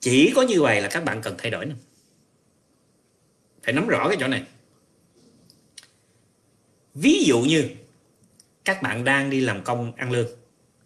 chỉ 0.00 0.32
có 0.34 0.42
như 0.42 0.62
vậy 0.62 0.80
là 0.80 0.88
các 0.88 1.04
bạn 1.04 1.22
cần 1.22 1.34
thay 1.38 1.50
đổi 1.50 1.66
nè. 1.66 1.74
Phải 3.62 3.74
nắm 3.74 3.86
rõ 3.86 4.08
cái 4.08 4.16
chỗ 4.20 4.28
này. 4.28 4.42
Ví 6.94 7.24
dụ 7.26 7.40
như, 7.40 7.68
các 8.64 8.82
bạn 8.82 9.04
đang 9.04 9.30
đi 9.30 9.40
làm 9.40 9.64
công 9.64 9.92
ăn 9.96 10.10
lương. 10.10 10.28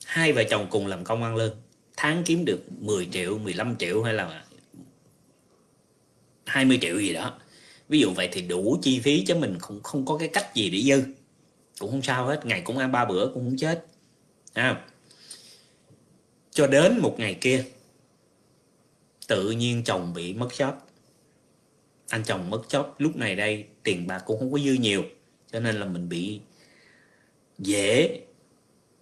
Hai 0.05 0.33
vợ 0.33 0.45
chồng 0.51 0.67
cùng 0.71 0.87
làm 0.87 1.05
công 1.05 1.23
ăn 1.23 1.37
lương. 1.37 1.57
Tháng 1.97 2.23
kiếm 2.27 2.45
được 2.45 2.65
10 2.79 3.09
triệu 3.13 3.39
15 3.39 3.77
triệu 3.77 4.03
hay 4.03 4.15
là 4.15 4.45
20 6.47 6.79
triệu 6.81 6.99
gì 6.99 7.13
đó. 7.13 7.39
Ví 7.89 8.01
dụ 8.01 8.13
vậy 8.13 8.29
thì 8.33 8.43
đủ 8.43 8.79
chi 8.83 9.01
phí 9.01 9.25
cho 9.25 9.37
mình 9.37 9.59
không 9.59 9.83
không 9.83 10.07
có 10.07 10.19
cái 10.19 10.29
cách 10.29 10.55
gì 10.55 10.71
để 10.71 10.83
dư. 10.83 11.03
Cũng 11.79 11.91
không 11.91 12.03
sao 12.03 12.27
hết, 12.27 12.47
ngày 12.47 12.61
cũng 12.61 12.79
ăn 12.79 12.93
ba 12.93 13.05
bữa, 13.05 13.31
cũng 13.35 13.45
không 13.45 13.57
chết. 13.59 13.85
À. 14.53 14.85
cho 16.51 16.67
đến 16.67 16.99
một 16.99 17.15
ngày 17.19 17.39
kia 17.41 17.65
tự 19.31 19.51
nhiên 19.51 19.83
chồng 19.85 20.15
bị 20.15 20.35
mất 20.35 20.49
job. 20.51 20.73
Anh 22.09 22.25
chồng 22.25 22.51
mất 22.51 22.63
job 22.69 22.85
lúc 22.99 23.17
này 23.17 23.37
đây 23.37 23.65
tiền 23.83 24.07
bạc 24.07 24.23
cũng 24.27 24.39
không 24.39 24.53
có 24.53 24.59
dư 24.59 24.73
nhiều 24.73 25.05
cho 25.53 25.61
nên 25.61 25.77
là 25.77 25.87
mình 25.87 26.09
bị 26.09 26.41
dễ 27.59 28.21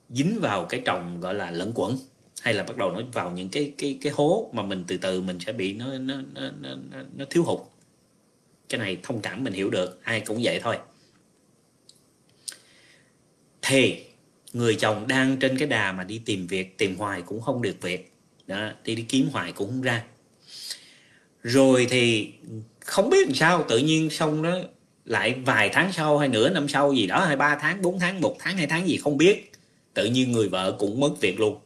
dính 0.09 0.39
vào 0.41 0.65
cái 0.65 0.83
trồng 0.85 1.21
gọi 1.21 1.35
là 1.35 1.51
lẫn 1.51 1.73
quẩn 1.75 1.97
hay 2.43 2.55
là 2.55 2.63
bắt 2.63 2.77
đầu 2.77 2.91
nó 2.91 3.01
vào 3.13 3.31
những 3.31 3.49
cái 3.49 3.73
cái 3.79 3.99
cái 4.03 4.13
hố 4.17 4.51
mà 4.53 4.63
mình 4.63 4.85
từ 4.87 4.97
từ 4.97 5.21
mình 5.21 5.39
sẽ 5.41 5.53
bị 5.53 5.73
nó 5.73 5.99
nó 5.99 6.15
nó 6.35 6.51
nó, 6.61 7.03
nó 7.17 7.25
thiếu 7.31 7.43
hụt. 7.43 7.61
Cái 8.69 8.79
này 8.79 8.99
thông 9.03 9.21
cảm 9.21 9.45
mình 9.45 9.53
hiểu 9.53 9.71
được 9.71 10.01
ai 10.05 10.21
cũng 10.21 10.41
vậy 10.43 10.61
thôi. 10.63 10.79
Thì 13.63 14.05
người 14.53 14.75
chồng 14.75 15.09
đang 15.09 15.37
trên 15.37 15.59
cái 15.59 15.69
đà 15.69 15.93
mà 15.93 16.05
đi 16.05 16.23
tìm 16.25 16.47
việc 16.47 16.79
tìm 16.79 16.97
hoài 16.97 17.23
cũng 17.23 17.41
không 17.41 17.63
được 17.63 17.77
việc. 17.81 18.13
Đó 18.47 18.71
đi 18.85 18.95
đi 18.95 19.05
kiếm 19.09 19.29
hoài 19.33 19.53
cũng 19.53 19.69
không 19.69 19.83
ra 19.83 20.05
rồi 21.43 21.87
thì 21.91 22.33
không 22.81 23.11
biết 23.11 23.27
làm 23.27 23.35
sao, 23.35 23.65
tự 23.69 23.79
nhiên 23.79 24.11
xong 24.11 24.43
đó, 24.43 24.57
lại 25.05 25.35
vài 25.45 25.69
tháng 25.73 25.93
sau 25.93 26.19
hay 26.19 26.29
nửa 26.29 26.49
năm 26.49 26.69
sau 26.69 26.93
gì 26.93 27.07
đó, 27.07 27.25
hay 27.25 27.37
ba 27.37 27.59
tháng, 27.61 27.83
bốn 27.83 27.99
tháng, 27.99 28.21
một 28.21 28.37
tháng, 28.39 28.57
hai 28.57 28.67
tháng 28.67 28.89
gì 28.89 28.97
không 28.97 29.17
biết, 29.17 29.53
tự 29.95 30.07
nhiên 30.07 30.33
người 30.33 30.49
vợ 30.49 30.77
cũng 30.79 31.01
mất 31.01 31.21
việc 31.21 31.41
luôn. 31.41 31.59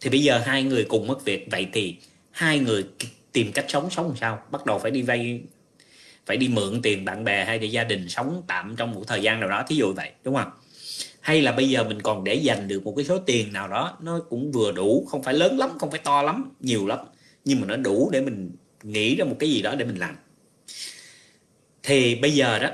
Thì 0.00 0.10
bây 0.10 0.22
giờ 0.22 0.38
hai 0.38 0.62
người 0.62 0.84
cùng 0.84 1.06
mất 1.06 1.24
việc, 1.24 1.48
vậy 1.50 1.66
thì 1.72 1.96
hai 2.30 2.58
người 2.58 2.84
tìm 3.32 3.52
cách 3.52 3.64
sống 3.68 3.90
sống 3.90 4.06
làm 4.06 4.16
sao? 4.16 4.42
Bắt 4.50 4.66
đầu 4.66 4.78
phải 4.78 4.90
đi 4.90 5.02
vay, 5.02 5.40
phải 6.26 6.36
đi 6.36 6.48
mượn 6.48 6.82
tiền 6.82 7.04
bạn 7.04 7.24
bè 7.24 7.44
hay 7.44 7.58
để 7.58 7.66
gia 7.66 7.84
đình 7.84 8.08
sống 8.08 8.42
tạm 8.46 8.74
trong 8.76 8.92
một 8.92 9.02
thời 9.06 9.22
gian 9.22 9.40
nào 9.40 9.48
đó, 9.48 9.64
thí 9.68 9.76
dụ 9.76 9.92
vậy, 9.92 10.10
đúng 10.24 10.34
không? 10.34 10.50
Hay 11.20 11.42
là 11.42 11.52
bây 11.52 11.68
giờ 11.68 11.84
mình 11.84 12.02
còn 12.02 12.24
để 12.24 12.34
dành 12.34 12.68
được 12.68 12.84
một 12.84 12.94
cái 12.96 13.04
số 13.04 13.18
tiền 13.18 13.52
nào 13.52 13.68
đó, 13.68 13.98
nó 14.00 14.20
cũng 14.30 14.52
vừa 14.52 14.72
đủ, 14.72 15.06
không 15.10 15.22
phải 15.22 15.34
lớn 15.34 15.58
lắm, 15.58 15.70
không 15.78 15.90
phải 15.90 16.00
to 16.04 16.22
lắm, 16.22 16.52
nhiều 16.60 16.86
lắm 16.86 16.98
nhưng 17.46 17.60
mà 17.60 17.66
nó 17.66 17.76
đủ 17.76 18.10
để 18.12 18.20
mình 18.20 18.50
nghĩ 18.82 19.16
ra 19.16 19.24
một 19.24 19.36
cái 19.38 19.50
gì 19.50 19.62
đó 19.62 19.74
để 19.74 19.84
mình 19.84 19.98
làm. 19.98 20.16
Thì 21.82 22.14
bây 22.14 22.30
giờ 22.30 22.58
đó, 22.58 22.70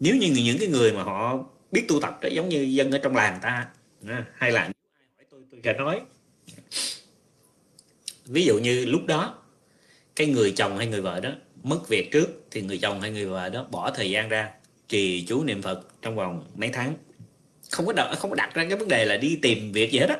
nếu 0.00 0.16
như 0.16 0.32
những 0.44 0.58
cái 0.58 0.68
người 0.68 0.92
mà 0.92 1.02
họ 1.02 1.44
biết 1.72 1.84
tu 1.88 2.00
tập 2.00 2.18
đó, 2.22 2.28
giống 2.32 2.48
như 2.48 2.62
dân 2.62 2.90
ở 2.90 2.98
trong 2.98 3.16
làng 3.16 3.38
ta 3.42 3.66
à, 4.06 4.26
hay 4.34 4.52
là 4.52 4.62
hỏi 4.62 5.24
tôi 5.30 5.40
tôi 5.50 5.60
sẽ 5.64 5.72
nói. 5.72 6.00
Ví 8.24 8.44
dụ 8.44 8.58
như 8.58 8.84
lúc 8.86 9.06
đó, 9.06 9.38
cái 10.16 10.26
người 10.26 10.52
chồng 10.56 10.78
hay 10.78 10.86
người 10.86 11.00
vợ 11.00 11.20
đó 11.20 11.30
mất 11.62 11.88
việc 11.88 12.10
trước, 12.12 12.44
thì 12.50 12.62
người 12.62 12.78
chồng 12.78 13.00
hay 13.00 13.10
người 13.10 13.26
vợ 13.26 13.48
đó 13.48 13.66
bỏ 13.70 13.90
thời 13.90 14.10
gian 14.10 14.28
ra 14.28 14.50
trì 14.88 15.24
chú 15.28 15.44
niệm 15.44 15.62
phật 15.62 16.02
trong 16.02 16.16
vòng 16.16 16.44
mấy 16.54 16.70
tháng. 16.72 16.94
Không 17.70 17.86
có 17.86 17.92
đặt 17.92 18.14
không 18.18 18.30
có 18.30 18.36
đặt 18.36 18.54
ra 18.54 18.64
cái 18.68 18.78
vấn 18.78 18.88
đề 18.88 19.04
là 19.04 19.16
đi 19.16 19.38
tìm 19.42 19.72
việc 19.72 19.92
gì 19.92 19.98
hết 19.98 20.08
á 20.08 20.16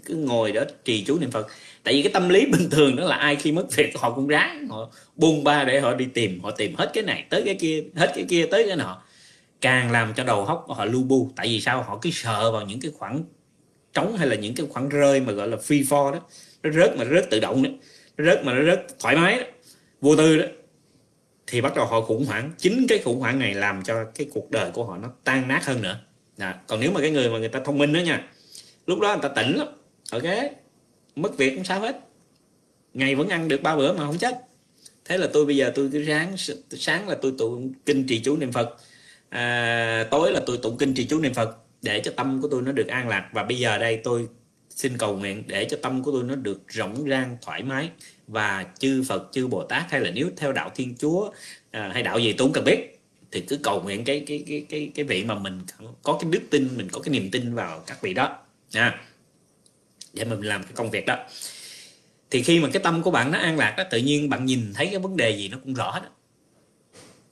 cứ 0.00 0.14
ngồi 0.14 0.52
đó 0.52 0.62
trì 0.84 1.04
chú 1.04 1.18
niệm 1.18 1.30
phật. 1.30 1.46
Tại 1.84 1.94
vì 1.94 2.02
cái 2.02 2.12
tâm 2.12 2.28
lý 2.28 2.46
bình 2.46 2.70
thường 2.70 2.96
đó 2.96 3.04
là 3.04 3.16
ai 3.16 3.36
khi 3.36 3.52
mất 3.52 3.76
việc 3.76 3.98
họ 3.98 4.10
cũng 4.10 4.26
ráng 4.26 4.68
họ 4.68 4.90
buông 5.16 5.44
ba 5.44 5.64
để 5.64 5.80
họ 5.80 5.94
đi 5.94 6.04
tìm 6.04 6.40
họ 6.42 6.50
tìm 6.50 6.74
hết 6.74 6.90
cái 6.94 7.04
này 7.04 7.24
tới 7.30 7.42
cái 7.44 7.54
kia 7.54 7.84
hết 7.96 8.12
cái 8.14 8.24
kia 8.28 8.46
tới 8.50 8.64
cái 8.66 8.76
nọ. 8.76 9.02
Càng 9.60 9.92
làm 9.92 10.14
cho 10.14 10.24
đầu 10.24 10.44
óc 10.44 10.66
họ 10.68 10.84
lu 10.84 11.02
bu. 11.02 11.30
Tại 11.36 11.46
vì 11.46 11.60
sao? 11.60 11.82
Họ 11.82 11.98
cứ 12.02 12.10
sợ 12.12 12.52
vào 12.52 12.66
những 12.66 12.80
cái 12.80 12.90
khoảng 12.98 13.24
trống 13.92 14.16
hay 14.16 14.26
là 14.28 14.36
những 14.36 14.54
cái 14.54 14.66
khoảng 14.70 14.88
rơi 14.88 15.20
mà 15.20 15.32
gọi 15.32 15.48
là 15.48 15.56
free 15.56 15.84
fall 15.84 16.12
đó. 16.12 16.20
Nó 16.62 16.70
rớt 16.70 16.96
mà 16.96 17.04
nó 17.04 17.14
rớt 17.14 17.30
tự 17.30 17.40
động 17.40 17.62
đó. 17.62 17.70
Nó 18.16 18.24
rớt 18.24 18.44
mà 18.44 18.54
nó 18.54 18.64
rớt 18.64 18.98
thoải 18.98 19.16
mái 19.16 19.38
đó. 19.38 19.44
Vô 20.00 20.16
tư 20.16 20.38
đó. 20.38 20.46
Thì 21.46 21.60
bắt 21.60 21.76
đầu 21.76 21.86
họ 21.86 22.00
khủng 22.00 22.24
hoảng. 22.24 22.52
Chính 22.58 22.86
cái 22.88 22.98
khủng 22.98 23.20
hoảng 23.20 23.38
này 23.38 23.54
làm 23.54 23.82
cho 23.84 24.04
cái 24.14 24.26
cuộc 24.32 24.50
đời 24.50 24.70
của 24.70 24.84
họ 24.84 24.96
nó 24.96 25.08
tan 25.24 25.48
nát 25.48 25.64
hơn 25.64 25.82
nữa. 25.82 25.98
À, 26.38 26.58
còn 26.66 26.80
nếu 26.80 26.90
mà 26.92 27.00
cái 27.00 27.10
người 27.10 27.30
mà 27.30 27.38
người 27.38 27.48
ta 27.48 27.60
thông 27.64 27.78
minh 27.78 27.92
đó 27.92 28.00
nha 28.00 28.28
lúc 28.86 29.00
đó 29.00 29.08
người 29.08 29.22
ta 29.22 29.42
tỉnh 29.42 29.56
lắm 29.56 29.68
ok 30.12 30.22
mất 31.16 31.38
việc 31.38 31.54
không 31.54 31.64
sao 31.64 31.80
hết. 31.80 32.00
Ngày 32.94 33.14
vẫn 33.14 33.28
ăn 33.28 33.48
được 33.48 33.62
ba 33.62 33.76
bữa 33.76 33.92
mà 33.92 34.06
không 34.06 34.18
chết. 34.18 34.40
Thế 35.04 35.18
là 35.18 35.28
tôi 35.32 35.46
bây 35.46 35.56
giờ 35.56 35.72
tôi 35.74 35.88
cứ 35.92 36.04
sáng 36.06 36.36
sáng 36.70 37.08
là 37.08 37.16
tôi 37.22 37.34
tụng 37.38 37.72
kinh 37.86 38.06
trì 38.06 38.20
chú 38.20 38.36
niệm 38.36 38.52
phật. 38.52 38.76
À, 39.28 40.06
tối 40.10 40.32
là 40.32 40.40
tôi 40.46 40.58
tụng 40.62 40.76
kinh 40.78 40.94
trì 40.94 41.06
chú 41.06 41.20
niệm 41.20 41.34
phật 41.34 41.56
để 41.82 42.00
cho 42.04 42.12
tâm 42.16 42.42
của 42.42 42.48
tôi 42.48 42.62
nó 42.62 42.72
được 42.72 42.86
an 42.86 43.08
lạc. 43.08 43.30
Và 43.32 43.42
bây 43.42 43.58
giờ 43.58 43.78
đây 43.78 44.00
tôi 44.04 44.28
xin 44.70 44.98
cầu 44.98 45.16
nguyện 45.16 45.44
để 45.46 45.64
cho 45.64 45.76
tâm 45.82 46.02
của 46.02 46.12
tôi 46.12 46.22
nó 46.22 46.34
được 46.34 46.68
rộng 46.68 47.08
rang 47.08 47.36
thoải 47.42 47.62
mái. 47.62 47.90
Và 48.26 48.66
chư 48.78 49.02
Phật 49.08 49.28
chư 49.32 49.46
Bồ 49.46 49.62
Tát 49.62 49.90
hay 49.90 50.00
là 50.00 50.10
nếu 50.10 50.30
theo 50.36 50.52
đạo 50.52 50.70
Thiên 50.74 50.94
Chúa 50.96 51.30
à, 51.70 51.90
hay 51.94 52.02
đạo 52.02 52.18
gì 52.18 52.32
tôi 52.32 52.46
cũng 52.46 52.52
cần 52.52 52.64
biết 52.64 53.00
thì 53.30 53.40
cứ 53.40 53.58
cầu 53.62 53.82
nguyện 53.82 54.04
cái 54.04 54.24
cái 54.26 54.44
cái 54.48 54.66
cái 54.68 54.90
cái 54.94 55.04
vị 55.04 55.24
mà 55.24 55.34
mình 55.34 55.60
có 56.02 56.18
cái 56.22 56.30
đức 56.30 56.42
tin 56.50 56.68
mình 56.76 56.88
có 56.92 57.00
cái 57.00 57.12
niềm 57.12 57.30
tin 57.30 57.54
vào 57.54 57.82
các 57.86 58.02
vị 58.02 58.14
đó. 58.14 58.38
Nha 58.72 59.00
để 60.12 60.24
mình 60.24 60.40
làm 60.40 60.62
cái 60.62 60.72
công 60.74 60.90
việc 60.90 61.06
đó. 61.06 61.18
Thì 62.30 62.42
khi 62.42 62.60
mà 62.60 62.68
cái 62.72 62.82
tâm 62.82 63.02
của 63.02 63.10
bạn 63.10 63.32
nó 63.32 63.38
an 63.38 63.58
lạc 63.58 63.74
đó 63.78 63.84
tự 63.90 63.98
nhiên 63.98 64.28
bạn 64.28 64.46
nhìn 64.46 64.72
thấy 64.74 64.86
cái 64.86 64.98
vấn 64.98 65.16
đề 65.16 65.30
gì 65.30 65.48
nó 65.48 65.58
cũng 65.64 65.74
rõ 65.74 66.00
đó 66.02 66.08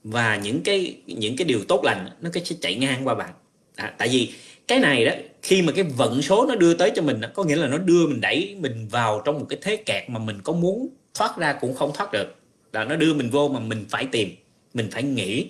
và 0.05 0.37
những 0.37 0.63
cái 0.63 0.97
những 1.07 1.37
cái 1.37 1.45
điều 1.45 1.65
tốt 1.69 1.85
lành 1.85 2.09
nó 2.21 2.31
cái 2.33 2.45
sẽ 2.45 2.57
chạy 2.61 2.75
ngang 2.75 3.09
qua 3.09 3.15
bạn. 3.15 3.33
À, 3.77 3.95
tại 3.99 4.09
vì 4.09 4.33
cái 4.69 4.79
này 4.79 5.05
đó 5.05 5.13
khi 5.43 5.63
mà 5.63 5.73
cái 5.73 5.85
vận 5.85 6.23
số 6.23 6.47
nó 6.47 6.55
đưa 6.55 6.75
tới 6.75 6.93
cho 6.95 7.03
mình 7.03 7.21
có 7.35 7.45
nghĩa 7.45 7.57
là 7.57 7.69
nó 7.69 7.79
đưa 7.79 8.07
mình 8.07 8.21
đẩy 8.21 8.57
mình 8.61 8.89
vào 8.89 9.23
trong 9.25 9.39
một 9.39 9.47
cái 9.49 9.59
thế 9.63 9.77
kẹt 9.77 10.11
mà 10.11 10.19
mình 10.19 10.41
có 10.45 10.53
muốn 10.53 10.89
thoát 11.15 11.37
ra 11.39 11.53
cũng 11.53 11.75
không 11.75 11.93
thoát 11.95 12.13
được. 12.13 12.37
Là 12.73 12.85
nó 12.85 12.97
đưa 12.97 13.15
mình 13.15 13.31
vô 13.31 13.49
mà 13.49 13.61
mình 13.61 13.85
phải 13.89 14.07
tìm 14.13 14.37
mình 14.75 14.89
phải 14.93 15.03
nghĩ. 15.03 15.49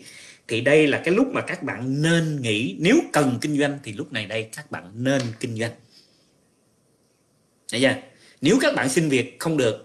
Thì 0.49 0.61
đây 0.61 0.87
là 0.87 0.99
cái 1.05 1.15
lúc 1.15 1.27
mà 1.33 1.41
các 1.41 1.62
bạn 1.62 2.03
nên 2.03 2.43
nghĩ. 2.43 2.77
Nếu 2.79 2.97
cần 3.12 3.39
kinh 3.41 3.59
doanh 3.59 3.79
thì 3.83 3.93
lúc 3.93 4.12
này 4.12 4.27
đây 4.27 4.49
các 4.57 4.71
bạn 4.71 4.91
nên 4.95 5.23
kinh 5.41 5.57
doanh. 5.57 5.73
Đấy 7.72 7.81
chưa? 7.81 7.94
nếu 8.41 8.58
các 8.60 8.75
bạn 8.75 8.88
xin 8.88 9.08
việc 9.08 9.36
không 9.41 9.56
được, 9.56 9.84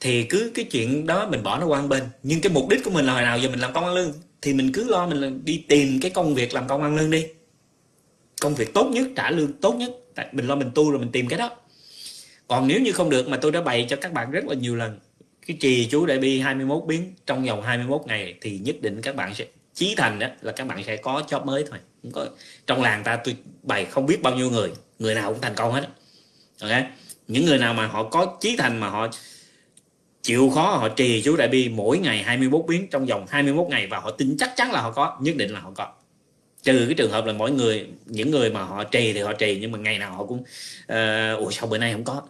thì 0.00 0.24
cứ 0.24 0.52
cái 0.54 0.64
chuyện 0.64 1.06
đó 1.06 1.28
mình 1.30 1.42
bỏ 1.42 1.58
nó 1.58 1.66
qua 1.66 1.82
bên. 1.82 2.02
Nhưng 2.22 2.40
cái 2.40 2.52
mục 2.52 2.68
đích 2.68 2.84
của 2.84 2.90
mình 2.90 3.06
là 3.06 3.12
hồi 3.12 3.22
nào 3.22 3.38
giờ 3.38 3.48
mình 3.48 3.60
làm 3.60 3.72
công 3.72 3.84
ăn 3.84 3.94
lương, 3.94 4.12
thì 4.42 4.52
mình 4.52 4.72
cứ 4.72 4.84
lo 4.84 5.06
mình 5.06 5.44
đi 5.44 5.64
tìm 5.68 5.98
cái 6.00 6.10
công 6.10 6.34
việc 6.34 6.54
làm 6.54 6.68
công 6.68 6.82
ăn 6.82 6.96
lương 6.96 7.10
đi. 7.10 7.26
Công 8.40 8.54
việc 8.54 8.74
tốt 8.74 8.88
nhất, 8.92 9.06
trả 9.16 9.30
lương 9.30 9.52
tốt 9.52 9.72
nhất. 9.72 9.90
Tại 10.14 10.28
mình 10.32 10.46
lo 10.46 10.54
mình 10.54 10.70
tu 10.74 10.90
rồi 10.90 11.00
mình 11.00 11.12
tìm 11.12 11.28
cái 11.28 11.38
đó. 11.38 11.50
Còn 12.48 12.68
nếu 12.68 12.80
như 12.80 12.92
không 12.92 13.10
được 13.10 13.28
mà 13.28 13.36
tôi 13.36 13.52
đã 13.52 13.60
bày 13.60 13.86
cho 13.88 13.96
các 13.96 14.12
bạn 14.12 14.30
rất 14.30 14.44
là 14.44 14.54
nhiều 14.54 14.76
lần, 14.76 14.98
cái 15.46 15.56
trì 15.60 15.88
chú 15.90 16.06
đại 16.06 16.18
bi 16.18 16.38
21 16.40 16.82
biến, 16.86 17.14
trong 17.26 17.44
vòng 17.44 17.62
21 17.62 18.00
ngày 18.06 18.34
thì 18.40 18.58
nhất 18.58 18.76
định 18.80 19.00
các 19.02 19.16
bạn 19.16 19.34
sẽ, 19.34 19.46
chí 19.74 19.94
thành 19.96 20.18
đó 20.18 20.26
là 20.40 20.52
các 20.52 20.66
bạn 20.66 20.84
sẽ 20.84 20.96
có 20.96 21.22
job 21.28 21.44
mới 21.44 21.64
thôi. 21.70 21.78
Không 22.02 22.12
có, 22.12 22.26
trong 22.66 22.82
làng 22.82 23.04
ta 23.04 23.16
tôi 23.24 23.36
bày 23.62 23.84
không 23.84 24.06
biết 24.06 24.22
bao 24.22 24.36
nhiêu 24.36 24.50
người 24.50 24.70
người 24.98 25.14
nào 25.14 25.32
cũng 25.32 25.40
thành 25.40 25.54
công 25.54 25.72
hết 25.72 25.88
ok? 26.60 26.70
Những 27.28 27.44
người 27.44 27.58
nào 27.58 27.74
mà 27.74 27.86
họ 27.86 28.02
có 28.02 28.36
chí 28.40 28.56
thành 28.56 28.80
mà 28.80 28.88
họ 28.88 29.08
chịu 30.22 30.50
khó 30.50 30.76
họ 30.76 30.88
trì 30.88 31.22
chú 31.22 31.36
đại 31.36 31.48
bi 31.48 31.68
mỗi 31.68 31.98
ngày 31.98 32.22
21 32.22 32.62
biến 32.68 32.88
trong 32.90 33.06
vòng 33.06 33.26
21 33.28 33.66
ngày 33.68 33.86
và 33.86 33.98
họ 33.98 34.10
tin 34.10 34.36
chắc 34.38 34.52
chắn 34.56 34.72
là 34.72 34.80
họ 34.80 34.90
có 34.90 35.18
nhất 35.20 35.36
định 35.36 35.50
là 35.50 35.60
họ 35.60 35.72
có. 35.74 35.92
Trừ 36.62 36.84
cái 36.86 36.94
trường 36.94 37.10
hợp 37.10 37.26
là 37.26 37.32
mỗi 37.32 37.50
người 37.50 37.86
những 38.06 38.30
người 38.30 38.50
mà 38.50 38.62
họ 38.62 38.84
trì 38.84 39.12
thì 39.12 39.20
họ 39.20 39.32
trì 39.32 39.58
nhưng 39.60 39.72
mà 39.72 39.78
ngày 39.78 39.98
nào 39.98 40.12
họ 40.16 40.24
cũng 40.24 40.38
uh, 40.38 41.38
ủa 41.38 41.50
sao 41.50 41.66
bữa 41.66 41.78
nay 41.78 41.92
không 41.92 42.04
có? 42.04 42.22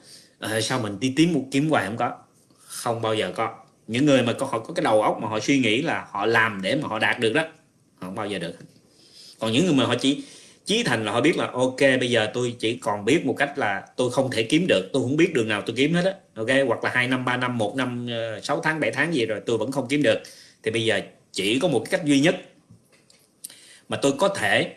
Uh, 0.46 0.64
sao 0.64 0.80
mình 0.80 1.00
đi 1.00 1.12
tìm 1.16 1.32
một 1.32 1.44
kiếm 1.50 1.70
hoài 1.70 1.86
không 1.86 1.96
có? 1.96 2.10
Không 2.58 3.02
bao 3.02 3.14
giờ 3.14 3.32
có. 3.34 3.54
Những 3.86 4.06
người 4.06 4.22
mà 4.22 4.32
có 4.32 4.46
họ 4.46 4.58
có 4.58 4.74
cái 4.74 4.84
đầu 4.84 5.02
óc 5.02 5.18
mà 5.22 5.28
họ 5.28 5.40
suy 5.40 5.58
nghĩ 5.58 5.82
là 5.82 6.06
họ 6.10 6.26
làm 6.26 6.62
để 6.62 6.76
mà 6.76 6.88
họ 6.88 6.98
đạt 6.98 7.20
được 7.20 7.32
đó 7.32 7.42
không 8.00 8.14
bao 8.14 8.26
giờ 8.26 8.38
được. 8.38 8.54
Còn 9.38 9.52
những 9.52 9.66
người 9.66 9.74
mà 9.74 9.84
họ 9.84 9.94
chỉ 10.00 10.24
chí 10.64 10.82
thành 10.82 11.04
là 11.04 11.12
họ 11.12 11.20
biết 11.20 11.36
là 11.36 11.46
ok 11.52 11.80
bây 11.80 12.10
giờ 12.10 12.30
tôi 12.34 12.56
chỉ 12.58 12.76
còn 12.76 13.04
biết 13.04 13.26
một 13.26 13.34
cách 13.38 13.58
là 13.58 13.84
tôi 13.96 14.10
không 14.10 14.30
thể 14.30 14.42
kiếm 14.42 14.66
được 14.68 14.90
tôi 14.92 15.02
không 15.02 15.16
biết 15.16 15.34
đường 15.34 15.48
nào 15.48 15.62
tôi 15.66 15.76
kiếm 15.76 15.94
hết 15.94 16.04
á. 16.04 16.12
Ok 16.34 16.48
hoặc 16.66 16.84
là 16.84 16.90
hai 16.94 17.08
năm 17.08 17.24
ba 17.24 17.36
năm 17.36 17.58
một 17.58 17.76
năm 17.76 18.06
ờ, 18.10 18.40
sáu 18.40 18.60
tháng 18.60 18.80
7 18.80 18.90
tháng 18.90 19.14
gì 19.14 19.26
rồi 19.26 19.40
tôi 19.46 19.58
vẫn 19.58 19.72
không 19.72 19.86
kiếm 19.88 20.02
được. 20.02 20.18
Thì 20.62 20.70
bây 20.70 20.84
giờ 20.84 21.00
chỉ 21.32 21.58
có 21.58 21.68
một 21.68 21.78
cái 21.78 21.90
cách 21.90 22.06
duy 22.06 22.20
nhất 22.20 22.36
mà 23.88 23.96
tôi 23.96 24.12
có 24.18 24.28
thể 24.28 24.74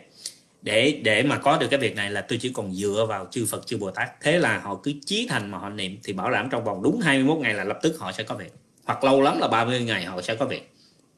để 0.62 1.00
để 1.02 1.22
mà 1.22 1.38
có 1.38 1.58
được 1.58 1.66
cái 1.70 1.80
việc 1.80 1.96
này 1.96 2.10
là 2.10 2.20
tôi 2.20 2.38
chỉ 2.42 2.52
còn 2.54 2.74
dựa 2.74 3.06
vào 3.08 3.28
chư 3.30 3.46
Phật 3.46 3.66
chư 3.66 3.76
Bồ 3.76 3.90
Tát. 3.90 4.08
Thế 4.20 4.38
là 4.38 4.58
họ 4.58 4.80
cứ 4.82 4.92
chí 5.06 5.26
thành 5.30 5.50
mà 5.50 5.58
họ 5.58 5.68
niệm 5.68 5.98
thì 6.04 6.12
bảo 6.12 6.30
đảm 6.30 6.48
trong 6.50 6.64
vòng 6.64 6.82
đúng 6.82 7.00
21 7.00 7.38
ngày 7.38 7.54
là 7.54 7.64
lập 7.64 7.78
tức 7.82 7.96
họ 7.98 8.12
sẽ 8.12 8.22
có 8.22 8.34
việc. 8.34 8.52
Hoặc 8.84 9.04
lâu 9.04 9.22
lắm 9.22 9.38
là 9.40 9.48
30 9.48 9.80
ngày 9.80 10.04
họ 10.04 10.22
sẽ 10.22 10.34
có 10.34 10.46
việc. 10.46 10.70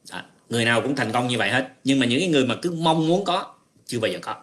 À, 0.09 0.25
người 0.49 0.65
nào 0.65 0.81
cũng 0.81 0.95
thành 0.95 1.11
công 1.11 1.27
như 1.27 1.37
vậy 1.37 1.49
hết. 1.49 1.67
Nhưng 1.83 1.99
mà 1.99 2.05
những 2.05 2.19
cái 2.19 2.29
người 2.29 2.45
mà 2.45 2.55
cứ 2.61 2.71
mong 2.71 3.07
muốn 3.07 3.25
có 3.25 3.53
chưa 3.91 3.99
bao 3.99 4.11
giờ 4.11 4.19
có. 4.21 4.35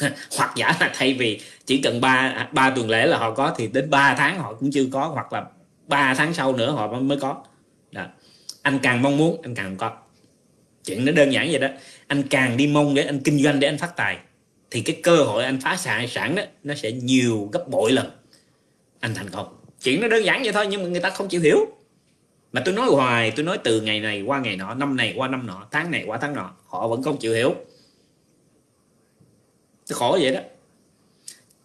Hoặc 0.36 0.52
giả 0.56 0.76
là 0.80 0.90
thay 0.94 1.14
vì 1.14 1.40
chỉ 1.66 1.80
cần 1.82 2.00
ba 2.00 2.48
ba 2.52 2.70
tuần 2.70 2.90
lễ 2.90 3.06
là 3.06 3.18
họ 3.18 3.34
có, 3.34 3.54
thì 3.56 3.66
đến 3.66 3.90
3 3.90 4.14
tháng 4.14 4.38
họ 4.38 4.54
cũng 4.54 4.70
chưa 4.70 4.84
có, 4.92 5.06
hoặc 5.06 5.32
là 5.32 5.44
ba 5.86 6.14
tháng 6.14 6.34
sau 6.34 6.56
nữa 6.56 6.70
họ 6.70 7.00
mới 7.00 7.18
có. 7.20 7.44
Đó. 7.92 8.06
anh 8.62 8.78
càng 8.82 9.02
mong 9.02 9.16
muốn, 9.16 9.40
anh 9.42 9.54
càng 9.54 9.76
có. 9.76 9.96
Chuyện 10.84 11.04
nó 11.04 11.12
đơn 11.12 11.32
giản 11.32 11.48
vậy 11.50 11.60
đó. 11.60 11.68
Anh 12.06 12.22
càng 12.22 12.56
đi 12.56 12.66
mong 12.66 12.94
để 12.94 13.02
anh 13.02 13.20
kinh 13.20 13.42
doanh, 13.42 13.60
để 13.60 13.68
anh 13.68 13.78
phát 13.78 13.96
tài, 13.96 14.18
thì 14.70 14.80
cái 14.80 15.00
cơ 15.02 15.16
hội 15.16 15.44
anh 15.44 15.60
phá 15.60 15.76
sản 15.76 16.08
sản 16.08 16.34
đó, 16.34 16.42
nó 16.62 16.74
sẽ 16.74 16.92
nhiều 16.92 17.48
gấp 17.52 17.68
bội 17.68 17.92
lần. 17.92 18.10
Anh 19.00 19.14
thành 19.14 19.30
công. 19.30 19.46
Chuyện 19.82 20.00
nó 20.00 20.08
đơn 20.08 20.24
giản 20.24 20.42
vậy 20.42 20.52
thôi, 20.52 20.66
nhưng 20.66 20.82
mà 20.82 20.88
người 20.88 21.00
ta 21.00 21.10
không 21.10 21.28
chịu 21.28 21.40
hiểu. 21.40 21.66
Mà 22.52 22.62
tôi 22.64 22.74
nói 22.74 22.86
hoài, 22.86 23.30
tôi 23.30 23.44
nói 23.44 23.58
từ 23.64 23.80
ngày 23.80 24.00
này 24.00 24.22
qua 24.22 24.40
ngày 24.40 24.56
nọ, 24.56 24.74
năm 24.74 24.96
này 24.96 25.14
qua 25.16 25.28
năm 25.28 25.46
nọ, 25.46 25.66
tháng 25.70 25.90
này 25.90 26.04
qua 26.06 26.18
tháng 26.18 26.34
nọ, 26.34 26.56
họ 26.66 26.88
vẫn 26.88 27.02
không 27.02 27.18
chịu 27.18 27.34
hiểu 27.34 27.54
khổ 29.94 30.18
vậy 30.22 30.32
đó. 30.32 30.40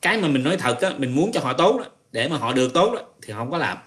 Cái 0.01 0.17
mà 0.17 0.27
mình 0.27 0.43
nói 0.43 0.57
thật 0.57 0.81
á, 0.81 0.91
mình 0.97 1.15
muốn 1.15 1.31
cho 1.31 1.39
họ 1.39 1.53
tốt 1.53 1.77
đó, 1.79 1.85
để 2.11 2.27
mà 2.27 2.37
họ 2.37 2.53
được 2.53 2.73
tốt 2.73 2.93
đó, 2.95 3.01
thì 3.21 3.33
họ 3.33 3.39
không 3.39 3.51
có 3.51 3.57
làm. 3.57 3.77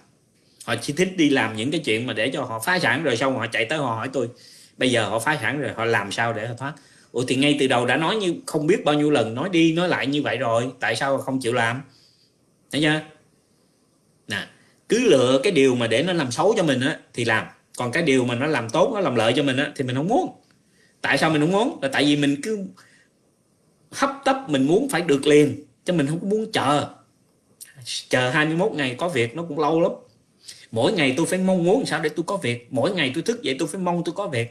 Họ 0.65 0.75
chỉ 0.81 0.93
thích 0.93 1.17
đi 1.17 1.29
làm 1.29 1.55
những 1.55 1.71
cái 1.71 1.81
chuyện 1.85 2.07
mà 2.07 2.13
để 2.13 2.29
cho 2.33 2.43
họ 2.43 2.59
phá 2.59 2.79
sản 2.79 3.03
rồi 3.03 3.17
xong 3.17 3.37
họ 3.37 3.47
chạy 3.47 3.65
tới 3.65 3.79
họ 3.79 3.95
hỏi 3.95 4.09
tôi, 4.13 4.29
bây 4.77 4.91
giờ 4.91 5.09
họ 5.09 5.19
phá 5.19 5.37
sản 5.41 5.61
rồi, 5.61 5.71
họ 5.75 5.85
làm 5.85 6.11
sao 6.11 6.33
để 6.33 6.47
họ 6.47 6.53
thoát? 6.57 6.73
Ủa, 7.11 7.23
thì 7.27 7.35
ngay 7.35 7.57
từ 7.59 7.67
đầu 7.67 7.85
đã 7.85 7.97
nói 7.97 8.15
như, 8.15 8.35
không 8.45 8.67
biết 8.67 8.85
bao 8.85 8.95
nhiêu 8.95 9.11
lần, 9.11 9.35
nói 9.35 9.49
đi, 9.49 9.73
nói 9.73 9.89
lại 9.89 10.07
như 10.07 10.21
vậy 10.21 10.37
rồi, 10.37 10.71
tại 10.79 10.95
sao 10.95 11.17
không 11.17 11.39
chịu 11.39 11.53
làm? 11.53 11.81
Thấy 12.71 12.81
chưa? 12.81 13.01
Nè, 14.27 14.47
cứ 14.89 14.99
lựa 14.99 15.39
cái 15.43 15.51
điều 15.51 15.75
mà 15.75 15.87
để 15.87 16.03
nó 16.03 16.13
làm 16.13 16.31
xấu 16.31 16.53
cho 16.57 16.63
mình 16.63 16.81
á, 16.81 16.99
thì 17.13 17.25
làm. 17.25 17.45
Còn 17.77 17.91
cái 17.91 18.03
điều 18.03 18.25
mà 18.25 18.35
nó 18.35 18.47
làm 18.47 18.69
tốt, 18.69 18.91
nó 18.93 18.99
làm 18.99 19.15
lợi 19.15 19.33
cho 19.35 19.43
mình 19.43 19.57
á, 19.57 19.71
thì 19.75 19.83
mình 19.83 19.95
không 19.95 20.07
muốn. 20.07 20.41
Tại 21.01 21.17
sao 21.17 21.29
mình 21.29 21.41
không 21.41 21.51
muốn? 21.51 21.79
Là 21.81 21.87
tại 21.87 22.05
vì 22.05 22.15
mình 22.15 22.41
cứ 22.43 22.67
hấp 23.91 24.09
tấp 24.25 24.49
mình 24.49 24.67
muốn 24.67 24.89
phải 24.89 25.01
được 25.01 25.27
liền 25.27 25.63
cho 25.85 25.93
mình 25.93 26.07
không 26.07 26.29
muốn 26.29 26.51
chờ. 26.51 26.87
Chờ 28.09 28.29
21 28.29 28.71
ngày 28.71 28.95
có 28.97 29.09
việc 29.09 29.35
nó 29.35 29.43
cũng 29.43 29.59
lâu 29.59 29.81
lắm. 29.81 29.91
Mỗi 30.71 30.93
ngày 30.93 31.13
tôi 31.17 31.25
phải 31.25 31.39
mong 31.39 31.63
muốn 31.63 31.85
sao 31.85 32.01
để 32.01 32.09
tôi 32.09 32.23
có 32.27 32.37
việc? 32.37 32.67
Mỗi 32.69 32.91
ngày 32.91 33.11
tôi 33.13 33.23
thức 33.23 33.41
dậy 33.41 33.55
tôi 33.59 33.67
phải 33.67 33.81
mong 33.81 34.03
tôi 34.05 34.15
có 34.15 34.27
việc. 34.27 34.49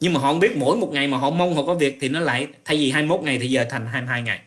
Nhưng 0.00 0.12
mà 0.12 0.20
họ 0.20 0.32
không 0.32 0.40
biết 0.40 0.56
mỗi 0.56 0.76
một 0.76 0.90
ngày 0.92 1.08
mà 1.08 1.18
họ 1.18 1.30
mong 1.30 1.54
họ 1.54 1.62
có 1.62 1.74
việc 1.74 1.98
thì 2.00 2.08
nó 2.08 2.20
lại, 2.20 2.46
thay 2.64 2.76
vì 2.76 2.90
21 2.90 3.20
ngày 3.20 3.38
thì 3.38 3.48
giờ 3.48 3.64
thành 3.70 3.86
22 3.86 4.22
ngày. 4.22 4.40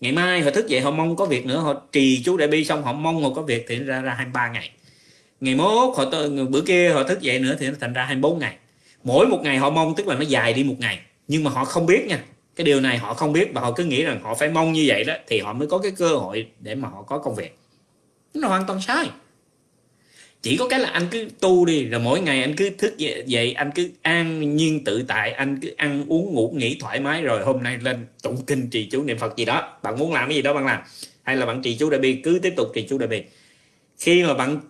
Ngày 0.00 0.12
mai 0.12 0.40
họ 0.40 0.50
thức 0.50 0.68
dậy 0.68 0.80
họ 0.80 0.90
mong 0.90 1.16
có 1.16 1.26
việc 1.26 1.46
nữa, 1.46 1.58
họ 1.58 1.82
trì 1.92 2.22
chú 2.24 2.36
đại 2.36 2.48
bi 2.48 2.64
xong 2.64 2.82
họ 2.82 2.92
mong 2.92 3.22
họ 3.22 3.30
có 3.30 3.42
việc 3.42 3.64
thì 3.68 3.76
nó 3.76 3.84
ra 3.84 4.00
ra 4.00 4.14
23 4.14 4.48
ngày. 4.48 4.70
Ngày 5.40 5.54
mốt 5.54 5.96
họ 5.96 6.04
bữa 6.50 6.60
kia 6.60 6.90
họ 6.92 7.02
thức 7.02 7.20
dậy 7.20 7.38
nữa 7.38 7.56
thì 7.58 7.68
nó 7.68 7.74
thành 7.80 7.92
ra 7.92 8.04
24 8.04 8.38
ngày. 8.38 8.56
Mỗi 9.04 9.26
một 9.26 9.40
ngày 9.42 9.58
họ 9.58 9.70
mong, 9.70 9.94
tức 9.94 10.06
là 10.06 10.14
nó 10.14 10.20
dài 10.20 10.52
đi 10.52 10.64
một 10.64 10.76
ngày. 10.78 10.98
Nhưng 11.28 11.44
mà 11.44 11.50
họ 11.50 11.64
không 11.64 11.86
biết 11.86 12.06
nha 12.06 12.24
cái 12.56 12.64
điều 12.64 12.80
này 12.80 12.98
họ 12.98 13.14
không 13.14 13.32
biết 13.32 13.50
và 13.54 13.60
họ 13.60 13.72
cứ 13.72 13.84
nghĩ 13.84 14.02
rằng 14.02 14.20
họ 14.22 14.34
phải 14.34 14.48
mong 14.48 14.72
như 14.72 14.84
vậy 14.86 15.04
đó 15.04 15.14
thì 15.26 15.40
họ 15.40 15.52
mới 15.52 15.68
có 15.68 15.78
cái 15.78 15.92
cơ 15.96 16.16
hội 16.16 16.46
để 16.60 16.74
mà 16.74 16.88
họ 16.88 17.02
có 17.02 17.18
công 17.18 17.34
việc. 17.34 17.58
Nó 18.34 18.48
hoàn 18.48 18.66
toàn 18.66 18.80
sai. 18.80 19.10
Chỉ 20.42 20.56
có 20.56 20.68
cái 20.68 20.80
là 20.80 20.88
anh 20.88 21.06
cứ 21.10 21.28
tu 21.40 21.64
đi 21.64 21.84
rồi 21.84 22.00
mỗi 22.00 22.20
ngày 22.20 22.40
anh 22.40 22.56
cứ 22.56 22.70
thức 22.70 22.98
dậy, 22.98 23.22
dậy 23.26 23.52
anh 23.52 23.70
cứ 23.74 23.90
an 24.02 24.56
nhiên 24.56 24.84
tự 24.84 25.04
tại 25.08 25.32
anh 25.32 25.58
cứ 25.62 25.74
ăn 25.76 26.04
uống 26.08 26.34
ngủ 26.34 26.52
nghỉ 26.56 26.76
thoải 26.80 27.00
mái 27.00 27.22
rồi 27.22 27.42
hôm 27.44 27.62
nay 27.62 27.78
lên 27.80 28.06
tụng 28.22 28.44
kinh 28.46 28.70
trì 28.70 28.88
chú 28.90 29.02
niệm 29.02 29.18
phật 29.18 29.36
gì 29.36 29.44
đó. 29.44 29.78
Bạn 29.82 29.98
muốn 29.98 30.12
làm 30.12 30.28
cái 30.28 30.36
gì 30.36 30.42
đó 30.42 30.54
bạn 30.54 30.66
làm. 30.66 30.82
Hay 31.22 31.36
là 31.36 31.46
bạn 31.46 31.62
trì 31.62 31.76
chú 31.76 31.90
đại 31.90 32.00
bi 32.00 32.20
cứ 32.24 32.38
tiếp 32.42 32.52
tục 32.56 32.68
trì 32.74 32.86
chú 32.88 32.98
đại 32.98 33.08
bi. 33.08 33.22
Khi 33.98 34.22
mà 34.22 34.34
bạn 34.34 34.60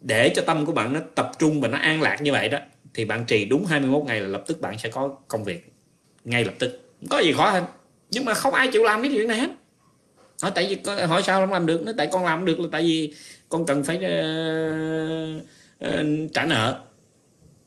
để 0.00 0.32
cho 0.36 0.42
tâm 0.42 0.66
của 0.66 0.72
bạn 0.72 0.92
nó 0.92 1.00
tập 1.14 1.30
trung 1.38 1.60
và 1.60 1.68
nó 1.68 1.78
an 1.78 2.02
lạc 2.02 2.22
như 2.22 2.32
vậy 2.32 2.48
đó 2.48 2.58
thì 2.94 3.04
bạn 3.04 3.24
trì 3.24 3.44
đúng 3.44 3.66
21 3.66 4.02
ngày 4.06 4.20
là 4.20 4.28
lập 4.28 4.44
tức 4.46 4.60
bạn 4.60 4.78
sẽ 4.78 4.88
có 4.88 5.16
công 5.28 5.44
việc. 5.44 5.72
Ngay 6.24 6.44
lập 6.44 6.54
tức 6.58 6.87
có 7.10 7.18
gì 7.18 7.32
khó 7.32 7.50
hơn 7.50 7.64
nhưng 8.10 8.24
mà 8.24 8.34
không 8.34 8.54
ai 8.54 8.68
chịu 8.68 8.82
làm 8.82 9.02
cái 9.02 9.10
chuyện 9.14 9.28
này 9.28 9.38
hết. 9.38 9.50
Hỏi 10.42 10.52
tại 10.54 10.66
vì 10.84 10.92
hỏi 11.06 11.22
sao 11.22 11.40
không 11.40 11.52
làm 11.52 11.66
được 11.66 11.82
nó 11.82 11.92
tại 11.96 12.08
con 12.12 12.24
làm 12.24 12.44
được 12.44 12.60
là 12.60 12.68
tại 12.72 12.82
vì 12.82 13.14
con 13.48 13.66
cần 13.66 13.84
phải 13.84 13.96
uh, 13.96 15.42
uh, 15.84 16.32
trả 16.34 16.44
nợ. 16.44 16.80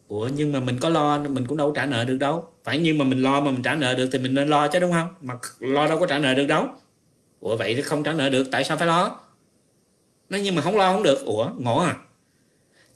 Ủa 0.08 0.30
nhưng 0.36 0.52
mà 0.52 0.60
mình 0.60 0.78
có 0.80 0.90
lo 0.90 1.20
mình 1.20 1.48
cũng 1.48 1.58
đâu 1.58 1.72
trả 1.76 1.86
nợ 1.86 2.06
được 2.06 2.18
đâu. 2.18 2.48
Phải 2.64 2.78
nhưng 2.78 2.98
mà 2.98 3.06
mình 3.06 3.22
lo 3.22 3.42
mà 3.42 3.52
mình 3.52 3.64
trả 3.64 3.76
nợ 3.76 3.94
được 3.94 4.10
thì 4.12 4.20
mình 4.20 4.34
nên 4.34 4.48
lo 4.48 4.68
chứ 4.68 4.80
đúng 4.80 4.92
không? 4.92 5.08
Mà 5.22 5.34
lo 5.60 5.88
đâu 5.88 6.00
có 6.00 6.08
trả 6.08 6.20
nợ 6.20 6.34
được 6.34 6.46
đâu. 6.46 6.68
Ủa 7.40 7.56
vậy 7.58 7.76
thì 7.76 7.82
không 7.82 8.04
trả 8.04 8.14
nợ 8.14 8.30
được 8.30 8.48
tại 8.52 8.64
sao 8.64 8.78
phải 8.78 8.88
lo? 8.88 9.20
Nó 10.30 10.38
nhưng 10.38 10.56
mà 10.56 10.62
không 10.62 10.78
lo 10.78 10.94
không 10.94 11.04
được. 11.04 11.26
Ủa 11.26 11.50
ngộ 11.58 11.80
à? 11.80 11.96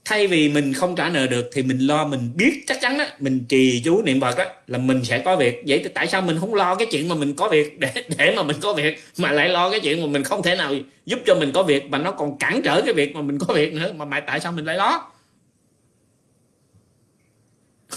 Thay 0.06 0.28
vì 0.28 0.50
mình 0.50 0.74
không 0.74 0.96
trả 0.96 1.10
nợ 1.10 1.28
được 1.28 1.50
thì 1.54 1.64
mình 1.64 1.80
lo 1.80 2.06
mình 2.08 2.32
biết 2.36 2.64
chắc 2.68 2.82
chắn 2.82 2.98
đó 2.98 3.06
mình 3.20 3.46
trì 3.50 3.82
chú 3.86 4.02
niệm 4.02 4.22
phật 4.22 4.38
đó 4.38 4.46
là 4.68 4.78
mình 4.78 5.04
sẽ 5.04 5.20
có 5.20 5.36
việc. 5.36 5.64
Vậy 5.68 5.80
thì 5.84 5.90
tại 5.94 6.08
sao 6.08 6.22
mình 6.22 6.38
không 6.40 6.54
lo 6.54 6.76
cái 6.76 6.88
chuyện 6.92 7.10
mà 7.10 7.16
mình 7.16 7.34
có 7.36 7.50
việc? 7.50 7.80
Để 7.80 7.90
để 8.18 8.34
mà 8.36 8.44
mình 8.44 8.58
có 8.62 8.74
việc, 8.74 9.04
mà 9.18 9.32
lại 9.32 9.50
lo 9.50 9.72
cái 9.72 9.80
chuyện 9.80 10.02
mà 10.02 10.08
mình 10.08 10.24
không 10.24 10.44
thể 10.44 10.56
nào 10.56 10.74
giúp 11.06 11.20
cho 11.26 11.36
mình 11.36 11.52
có 11.54 11.64
việc, 11.64 11.90
mà 11.90 11.98
nó 11.98 12.12
còn 12.12 12.38
cản 12.38 12.62
trở 12.62 12.82
cái 12.82 12.94
việc 12.94 13.16
mà 13.16 13.22
mình 13.22 13.40
có 13.40 13.54
việc 13.54 13.74
nữa, 13.74 13.94
mà 13.94 14.20
tại 14.20 14.40
sao 14.40 14.52
mình 14.52 14.66
lại 14.66 14.78
lo? 14.78 15.12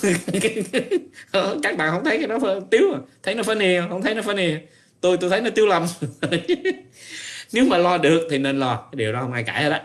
Ờ, 1.31 1.59
các 1.63 1.77
bạn 1.77 1.91
không 1.91 2.05
thấy 2.05 2.19
cái 2.19 2.27
đó 2.27 2.39
tiếu 2.71 2.93
à? 2.95 3.01
Thấy 3.23 3.35
nó 3.35 3.43
funny 3.43 3.89
không? 3.89 4.03
Thấy 4.03 4.15
nó 4.15 4.23
funny. 4.23 4.57
Tôi 5.01 5.17
tôi 5.17 5.31
thấy 5.31 5.41
nó 5.41 5.51
tiêu 5.51 5.67
lầm. 5.67 5.87
Nếu 7.53 7.65
mà 7.65 7.79
lo 7.79 7.99
được 7.99 8.29
thì 8.31 8.39
nên 8.39 8.61
lo, 8.61 8.77
cái 8.77 8.97
điều 8.97 9.13
đó 9.13 9.21
không 9.21 9.33
ai 9.33 9.43
cãi 9.43 9.63
hết 9.63 9.71
đó 9.71 9.79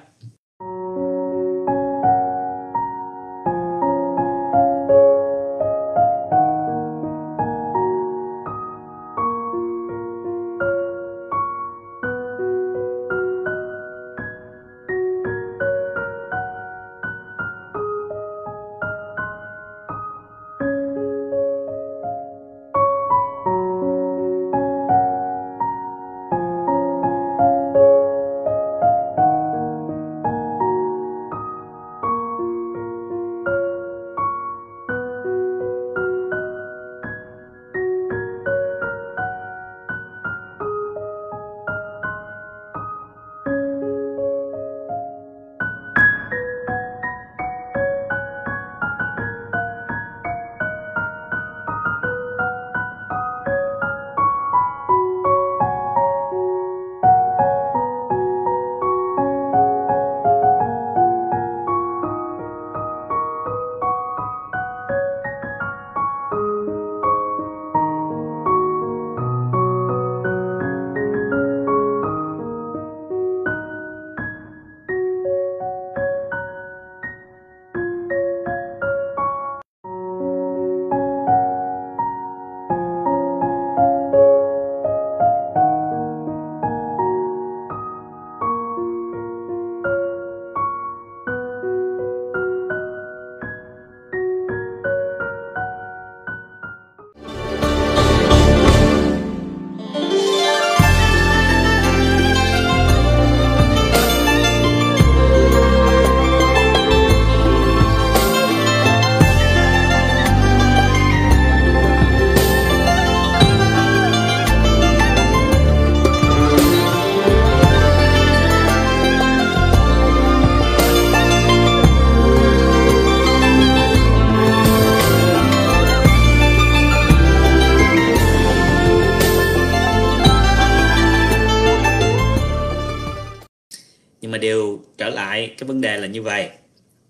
vấn 135.74 135.82
đề 135.82 135.98
là 135.98 136.08
như 136.08 136.22
vậy. 136.22 136.50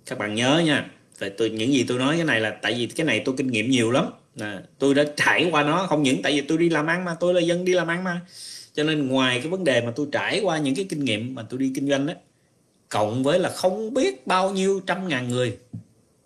Các 0.06 0.18
bạn 0.18 0.36
nhớ 0.36 0.62
nha. 0.66 0.92
Tại 1.20 1.30
tôi 1.30 1.50
những 1.50 1.74
gì 1.74 1.86
tôi 1.88 2.00
nói 2.00 2.16
cái 2.16 2.26
này 2.26 2.42
là 2.42 2.50
tại 2.62 2.74
vì 2.74 2.88
cái 2.88 3.06
này 3.06 3.22
tôi 3.26 3.36
kinh 3.38 3.48
nghiệm 3.48 3.70
nhiều 3.70 3.92
lắm. 3.92 4.06
À, 4.40 4.62
tôi 4.80 4.94
đã 4.94 5.04
trải 5.16 5.50
qua 5.52 5.64
nó 5.64 5.86
không 5.90 6.04
những 6.04 6.22
tại 6.22 6.34
vì 6.34 6.42
tôi 6.42 6.58
đi 6.58 6.70
làm 6.70 6.88
ăn 6.88 7.06
mà 7.06 7.16
tôi 7.20 7.34
là 7.34 7.42
dân 7.42 7.66
đi 7.66 7.74
làm 7.74 7.88
ăn 7.88 8.04
mà. 8.04 8.22
Cho 8.74 8.84
nên 8.84 9.08
ngoài 9.08 9.40
cái 9.40 9.48
vấn 9.48 9.64
đề 9.64 9.82
mà 9.82 9.92
tôi 9.96 10.08
trải 10.12 10.40
qua 10.44 10.58
những 10.58 10.76
cái 10.76 10.86
kinh 10.90 11.04
nghiệm 11.04 11.36
mà 11.36 11.44
tôi 11.50 11.60
đi 11.60 11.72
kinh 11.76 11.90
doanh 11.90 12.06
đó 12.06 12.14
cộng 12.90 13.24
với 13.24 13.40
là 13.40 13.50
không 13.50 13.94
biết 13.94 14.28
bao 14.28 14.52
nhiêu 14.52 14.82
trăm 14.88 15.08
ngàn 15.08 15.30
người 15.30 15.58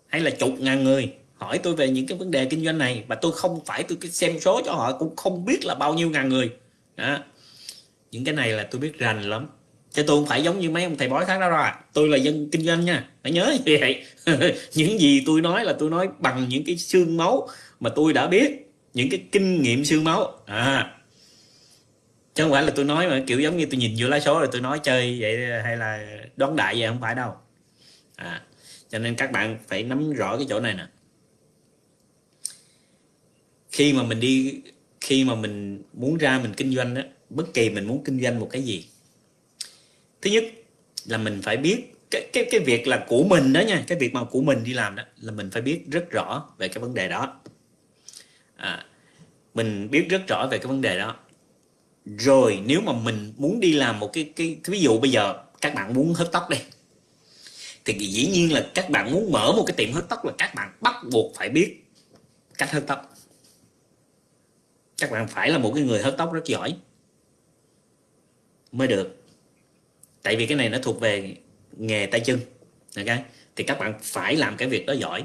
hay 0.06 0.20
là 0.20 0.30
chục 0.30 0.50
ngàn 0.58 0.84
người 0.84 1.12
hỏi 1.34 1.58
tôi 1.58 1.74
về 1.74 1.88
những 1.88 2.06
cái 2.06 2.18
vấn 2.18 2.30
đề 2.30 2.44
kinh 2.44 2.64
doanh 2.64 2.78
này 2.78 3.04
và 3.08 3.14
tôi 3.14 3.32
không 3.32 3.60
phải 3.66 3.82
tôi 3.82 3.98
xem 4.10 4.40
số 4.40 4.62
cho 4.64 4.72
họ 4.72 4.92
cũng 4.92 5.16
không 5.16 5.44
biết 5.44 5.64
là 5.64 5.74
bao 5.74 5.94
nhiêu 5.94 6.10
ngàn 6.10 6.28
người. 6.28 6.50
Đó. 6.96 7.18
những 8.10 8.24
cái 8.24 8.34
này 8.34 8.52
là 8.52 8.68
tôi 8.70 8.80
biết 8.80 8.98
rành 8.98 9.22
lắm 9.22 9.46
chứ 9.92 10.02
tôi 10.02 10.16
không 10.16 10.26
phải 10.26 10.42
giống 10.42 10.60
như 10.60 10.70
mấy 10.70 10.84
ông 10.84 10.96
thầy 10.96 11.08
bói 11.08 11.24
khác 11.24 11.38
đó 11.38 11.50
rồi 11.50 11.62
à. 11.62 11.80
tôi 11.92 12.08
là 12.08 12.16
dân 12.16 12.48
kinh 12.52 12.62
doanh 12.62 12.84
nha. 12.84 13.08
Phải 13.22 13.32
nhớ 13.32 13.56
như 13.64 13.76
vậy. 13.80 14.04
Những 14.74 15.00
gì 15.00 15.22
tôi 15.26 15.40
nói 15.40 15.64
là 15.64 15.72
tôi 15.78 15.90
nói 15.90 16.08
bằng 16.18 16.46
những 16.48 16.64
cái 16.64 16.76
xương 16.76 17.16
máu 17.16 17.48
mà 17.80 17.90
tôi 17.90 18.12
đã 18.12 18.26
biết. 18.26 18.72
Những 18.94 19.10
cái 19.10 19.22
kinh 19.32 19.62
nghiệm 19.62 19.84
xương 19.84 20.04
máu. 20.04 20.40
À. 20.46 20.94
Chứ 22.34 22.42
không 22.42 22.52
phải 22.52 22.62
là 22.62 22.70
tôi 22.70 22.84
nói 22.84 23.08
mà 23.08 23.22
kiểu 23.26 23.40
giống 23.40 23.56
như 23.56 23.66
tôi 23.66 23.78
nhìn 23.78 23.94
vô 23.98 24.08
lá 24.08 24.20
số 24.20 24.38
rồi 24.38 24.48
tôi 24.52 24.60
nói 24.60 24.80
chơi 24.82 25.20
vậy 25.20 25.62
hay 25.62 25.76
là 25.76 26.18
đoán 26.36 26.56
đại 26.56 26.74
vậy 26.78 26.88
không 26.88 27.00
phải 27.00 27.14
đâu. 27.14 27.32
À. 28.16 28.42
Cho 28.88 28.98
nên 28.98 29.14
các 29.14 29.32
bạn 29.32 29.58
phải 29.68 29.82
nắm 29.82 30.12
rõ 30.12 30.36
cái 30.36 30.46
chỗ 30.48 30.60
này 30.60 30.74
nè. 30.74 30.86
Khi 33.72 33.92
mà 33.92 34.02
mình 34.02 34.20
đi, 34.20 34.60
khi 35.00 35.24
mà 35.24 35.34
mình 35.34 35.82
muốn 35.92 36.18
ra 36.18 36.38
mình 36.42 36.52
kinh 36.56 36.74
doanh 36.74 36.94
đó 36.94 37.02
bất 37.30 37.54
kỳ 37.54 37.70
mình 37.70 37.84
muốn 37.86 38.04
kinh 38.04 38.22
doanh 38.22 38.40
một 38.40 38.48
cái 38.52 38.62
gì 38.62 38.84
thứ 40.22 40.30
nhất 40.30 40.44
là 41.04 41.18
mình 41.18 41.42
phải 41.42 41.56
biết 41.56 41.94
cái 42.10 42.30
cái 42.32 42.48
cái 42.50 42.60
việc 42.60 42.86
là 42.86 43.04
của 43.08 43.24
mình 43.24 43.52
đó 43.52 43.60
nha 43.60 43.84
cái 43.86 43.98
việc 43.98 44.14
mà 44.14 44.24
của 44.24 44.40
mình 44.40 44.64
đi 44.64 44.72
làm 44.72 44.94
đó 44.94 45.02
là 45.16 45.32
mình 45.32 45.50
phải 45.50 45.62
biết 45.62 45.80
rất 45.90 46.10
rõ 46.10 46.48
về 46.58 46.68
cái 46.68 46.82
vấn 46.82 46.94
đề 46.94 47.08
đó. 47.08 47.40
À, 48.56 48.84
mình 49.54 49.90
biết 49.90 50.06
rất 50.10 50.22
rõ 50.28 50.48
về 50.50 50.58
cái 50.58 50.66
vấn 50.66 50.80
đề 50.80 50.98
đó. 50.98 51.16
Rồi 52.04 52.62
nếu 52.66 52.80
mà 52.80 52.92
mình 52.92 53.32
muốn 53.36 53.60
đi 53.60 53.72
làm 53.72 54.00
một 54.00 54.10
cái 54.12 54.32
cái, 54.36 54.58
ví 54.64 54.80
dụ 54.80 54.98
bây 55.00 55.10
giờ 55.10 55.44
các 55.60 55.74
bạn 55.74 55.94
muốn 55.94 56.14
hớt 56.14 56.32
tóc 56.32 56.50
đây 56.50 56.60
thì 57.84 57.94
dĩ 57.98 58.26
nhiên 58.26 58.52
là 58.52 58.70
các 58.74 58.90
bạn 58.90 59.12
muốn 59.12 59.32
mở 59.32 59.52
một 59.52 59.64
cái 59.66 59.74
tiệm 59.76 59.92
hớt 59.92 60.08
tóc 60.08 60.24
là 60.24 60.32
các 60.38 60.54
bạn 60.54 60.72
bắt 60.80 60.94
buộc 61.12 61.32
phải 61.36 61.48
biết 61.48 61.84
cách 62.58 62.70
hớt 62.70 62.86
tóc. 62.86 63.14
Các 64.98 65.10
bạn 65.10 65.28
phải 65.28 65.50
là 65.50 65.58
một 65.58 65.72
cái 65.74 65.84
người 65.84 66.02
hớt 66.02 66.14
tóc 66.18 66.32
rất 66.32 66.44
giỏi 66.44 66.76
mới 68.72 68.88
được 68.88 69.17
tại 70.22 70.36
vì 70.36 70.46
cái 70.46 70.56
này 70.56 70.68
nó 70.68 70.78
thuộc 70.82 71.00
về 71.00 71.36
nghề 71.76 72.06
tay 72.06 72.20
chân, 72.20 72.40
ok? 72.96 73.18
Thì 73.56 73.64
các 73.64 73.78
bạn 73.78 73.94
phải 74.02 74.36
làm 74.36 74.56
cái 74.56 74.68
việc 74.68 74.86
đó 74.86 74.92
giỏi. 74.92 75.24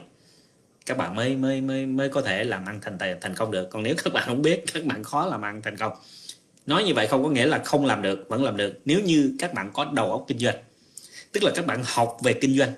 Các 0.86 0.98
bạn 0.98 1.16
mới 1.16 1.36
mới 1.36 1.62
mới 1.62 1.86
mới 1.86 2.10
có 2.10 2.22
thể 2.22 2.44
làm 2.44 2.66
ăn 2.66 2.80
thành 2.82 2.98
thành 3.22 3.36
công 3.36 3.52
được. 3.52 3.70
Còn 3.72 3.84
nếu 3.84 3.96
các 4.04 4.14
bạn 4.14 4.24
không 4.26 4.42
biết, 4.42 4.64
các 4.74 4.86
bạn 4.86 5.04
khó 5.04 5.26
làm 5.26 5.42
ăn 5.42 5.62
thành 5.62 5.78
công. 5.78 5.94
Nói 6.66 6.84
như 6.84 6.94
vậy 6.94 7.08
không 7.08 7.24
có 7.24 7.30
nghĩa 7.30 7.46
là 7.46 7.60
không 7.60 7.86
làm 7.86 8.02
được, 8.02 8.26
vẫn 8.30 8.44
làm 8.44 8.58
được. 8.58 8.80
Nếu 8.86 9.00
như 9.00 9.36
các 9.40 9.54
bạn 9.54 9.72
có 9.74 9.86
đầu 9.94 10.12
óc 10.12 10.26
kinh 10.28 10.40
doanh, 10.40 10.56
tức 11.32 11.44
là 11.44 11.52
các 11.56 11.66
bạn 11.66 11.82
học 11.86 12.18
về 12.24 12.34
kinh 12.34 12.58
doanh, 12.58 12.72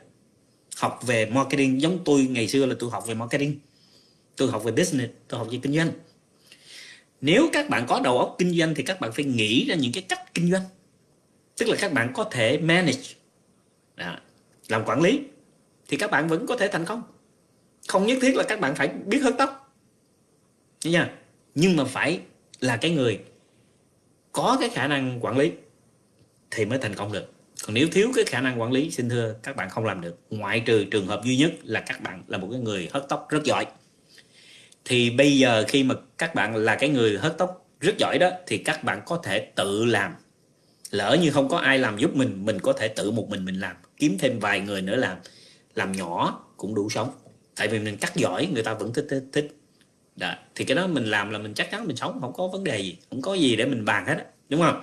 học 0.78 1.00
về 1.06 1.26
marketing, 1.26 1.82
giống 1.82 2.00
tôi, 2.06 2.28
ngày 2.30 2.48
xưa 2.48 2.66
là 2.66 2.76
tôi 2.80 2.90
học 2.90 3.08
về 3.08 3.14
marketing, 3.14 3.60
tôi 4.36 4.52
học 4.52 4.64
về 4.64 4.72
business, 4.72 5.14
tôi 5.28 5.38
học 5.38 5.48
về 5.52 5.60
kinh 5.62 5.74
doanh. 5.74 5.92
Nếu 7.22 7.50
các 7.54 7.70
bạn 7.70 7.86
có 7.88 8.00
đầu 8.04 8.20
óc 8.20 8.36
kinh 8.38 8.58
doanh 8.60 8.76
thì 8.76 8.84
các 8.84 9.00
bạn 9.00 9.12
phải 9.12 9.26
nghĩ 9.26 9.66
ra 9.66 9.76
những 9.76 9.92
cái 9.92 10.04
cách 10.04 10.34
kinh 10.34 10.52
doanh 10.52 10.62
tức 11.58 11.70
là 11.70 11.76
các 11.80 11.94
bạn 11.94 12.12
có 12.14 12.24
thể 12.24 12.58
manage. 12.58 13.04
Đó, 13.96 14.18
làm 14.68 14.86
quản 14.86 15.02
lý. 15.02 15.22
Thì 15.88 15.98
các 15.98 16.12
bạn 16.12 16.28
vẫn 16.28 16.48
có 16.48 16.58
thể 16.58 16.68
thành 16.68 16.86
công. 16.86 17.04
Không 17.88 18.08
nhất 18.08 18.18
thiết 18.22 18.36
là 18.36 18.44
các 18.44 18.60
bạn 18.60 18.76
phải 18.76 18.88
biết 18.88 19.20
hớt 19.20 19.36
tóc. 19.38 19.76
Nha 20.84 21.12
nhưng 21.56 21.76
mà 21.76 21.84
phải 21.84 22.20
là 22.60 22.78
cái 22.78 22.92
người 22.92 23.20
có 24.32 24.58
cái 24.60 24.70
khả 24.70 24.88
năng 24.88 25.26
quản 25.26 25.38
lý 25.38 25.52
thì 26.52 26.66
mới 26.66 26.80
thành 26.80 26.96
công 26.96 27.12
được. 27.12 27.32
Còn 27.66 27.74
nếu 27.74 27.88
thiếu 27.92 28.12
cái 28.16 28.24
khả 28.26 28.42
năng 28.42 28.62
quản 28.62 28.72
lý 28.72 28.92
xin 28.92 29.10
thưa 29.10 29.36
các 29.44 29.56
bạn 29.56 29.70
không 29.70 29.86
làm 29.86 30.02
được. 30.02 30.20
Ngoại 30.30 30.60
trừ 30.60 30.86
trường 30.92 31.08
hợp 31.08 31.22
duy 31.26 31.38
nhất 31.38 31.52
là 31.64 31.80
các 31.80 32.02
bạn 32.02 32.24
là 32.28 32.38
một 32.38 32.48
cái 32.52 32.60
người 32.60 32.90
hớt 32.94 33.06
tóc 33.10 33.28
rất 33.30 33.44
giỏi. 33.44 33.66
Thì 34.86 35.10
bây 35.10 35.38
giờ 35.38 35.66
khi 35.68 35.84
mà 35.84 35.96
các 36.18 36.36
bạn 36.36 36.56
là 36.56 36.76
cái 36.76 36.90
người 36.90 37.18
hớt 37.18 37.38
tóc 37.38 37.68
rất 37.80 37.98
giỏi 37.98 38.18
đó 38.20 38.30
thì 38.48 38.58
các 38.58 38.84
bạn 38.84 39.02
có 39.06 39.20
thể 39.24 39.40
tự 39.56 39.86
làm 39.86 40.14
lỡ 40.96 41.18
như 41.22 41.32
không 41.32 41.50
có 41.50 41.58
ai 41.58 41.80
làm 41.80 41.98
giúp 41.98 42.16
mình 42.16 42.46
mình 42.46 42.60
có 42.60 42.74
thể 42.74 42.88
tự 42.88 43.12
một 43.12 43.30
mình 43.30 43.46
mình 43.46 43.60
làm 43.60 43.76
kiếm 43.98 44.18
thêm 44.20 44.40
vài 44.40 44.60
người 44.60 44.82
nữa 44.82 44.96
làm 44.96 45.18
làm 45.76 45.92
nhỏ 45.92 46.46
cũng 46.58 46.76
đủ 46.76 46.90
sống 46.90 47.10
tại 47.56 47.68
vì 47.68 47.80
mình 47.80 47.98
cắt 47.98 48.16
giỏi 48.16 48.48
người 48.54 48.64
ta 48.64 48.74
vẫn 48.74 48.94
thích 48.94 49.08
thích, 49.10 49.24
thích. 49.34 49.56
Đó. 50.16 50.34
thì 50.56 50.66
cái 50.66 50.76
đó 50.76 50.88
mình 50.88 51.06
làm 51.06 51.30
là 51.30 51.40
mình 51.40 51.54
chắc 51.54 51.72
chắn 51.72 51.88
mình 51.88 51.96
sống 51.96 52.22
không 52.22 52.34
có 52.34 52.48
vấn 52.48 52.64
đề 52.64 52.80
gì 52.80 52.98
không 53.10 53.22
có 53.22 53.34
gì 53.34 53.56
để 53.56 53.66
mình 53.66 53.86
bàn 53.86 54.06
hết 54.06 54.18
đúng 54.50 54.62
không 54.62 54.82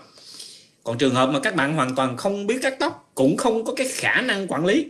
còn 0.85 0.99
trường 0.99 1.15
hợp 1.15 1.27
mà 1.27 1.41
các 1.41 1.57
bạn 1.57 1.75
hoàn 1.75 1.95
toàn 1.95 2.17
không 2.17 2.47
biết 2.47 2.59
cắt 2.63 2.75
tóc 2.81 3.11
cũng 3.15 3.37
không 3.37 3.65
có 3.65 3.75
cái 3.75 3.89
khả 3.89 4.21
năng 4.21 4.47
quản 4.49 4.67
lý 4.67 4.87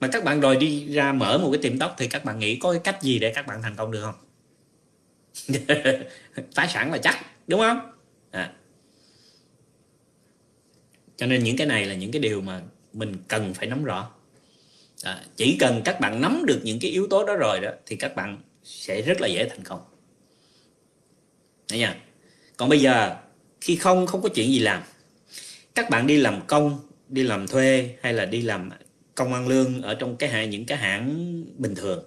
mà 0.00 0.08
các 0.08 0.24
bạn 0.24 0.40
đòi 0.40 0.56
đi 0.56 0.86
ra 0.86 1.12
mở 1.12 1.38
một 1.38 1.50
cái 1.52 1.62
tiệm 1.62 1.78
tóc 1.78 1.94
thì 1.98 2.06
các 2.08 2.24
bạn 2.24 2.38
nghĩ 2.38 2.56
có 2.56 2.72
cái 2.72 2.80
cách 2.84 3.02
gì 3.02 3.18
để 3.18 3.32
các 3.34 3.46
bạn 3.46 3.62
thành 3.62 3.76
công 3.76 3.90
được 3.90 4.02
không 4.02 4.14
phá 6.54 6.66
sản 6.66 6.92
là 6.92 6.98
chắc 6.98 7.16
đúng 7.46 7.60
không 7.60 7.80
à 8.30 8.52
cho 11.18 11.26
nên 11.26 11.44
những 11.44 11.56
cái 11.56 11.66
này 11.66 11.84
là 11.84 11.94
những 11.94 12.12
cái 12.12 12.22
điều 12.22 12.40
mà 12.40 12.60
mình 12.92 13.16
cần 13.28 13.54
phải 13.54 13.66
nắm 13.66 13.84
rõ. 13.84 14.10
À, 15.02 15.20
chỉ 15.36 15.56
cần 15.60 15.82
các 15.84 16.00
bạn 16.00 16.20
nắm 16.20 16.42
được 16.46 16.60
những 16.62 16.78
cái 16.80 16.90
yếu 16.90 17.06
tố 17.06 17.24
đó 17.24 17.36
rồi 17.36 17.60
đó 17.60 17.70
thì 17.86 17.96
các 17.96 18.16
bạn 18.16 18.38
sẽ 18.64 19.02
rất 19.02 19.20
là 19.20 19.26
dễ 19.26 19.48
thành 19.48 19.64
công. 19.64 19.80
Đấy 21.70 21.78
nha 21.78 21.96
còn 22.56 22.68
bây 22.68 22.80
giờ 22.80 23.16
khi 23.60 23.76
không 23.76 24.06
không 24.06 24.22
có 24.22 24.28
chuyện 24.28 24.52
gì 24.52 24.58
làm 24.58 24.82
các 25.74 25.90
bạn 25.90 26.06
đi 26.06 26.16
làm 26.16 26.40
công 26.46 26.80
đi 27.08 27.22
làm 27.22 27.46
thuê 27.46 27.96
hay 28.02 28.12
là 28.12 28.24
đi 28.24 28.42
làm 28.42 28.70
công 29.14 29.34
ăn 29.34 29.48
lương 29.48 29.82
ở 29.82 29.94
trong 29.94 30.16
cái 30.16 30.30
hãng 30.30 30.50
những 30.50 30.66
cái 30.66 30.78
hãng 30.78 31.44
bình 31.58 31.74
thường 31.74 32.04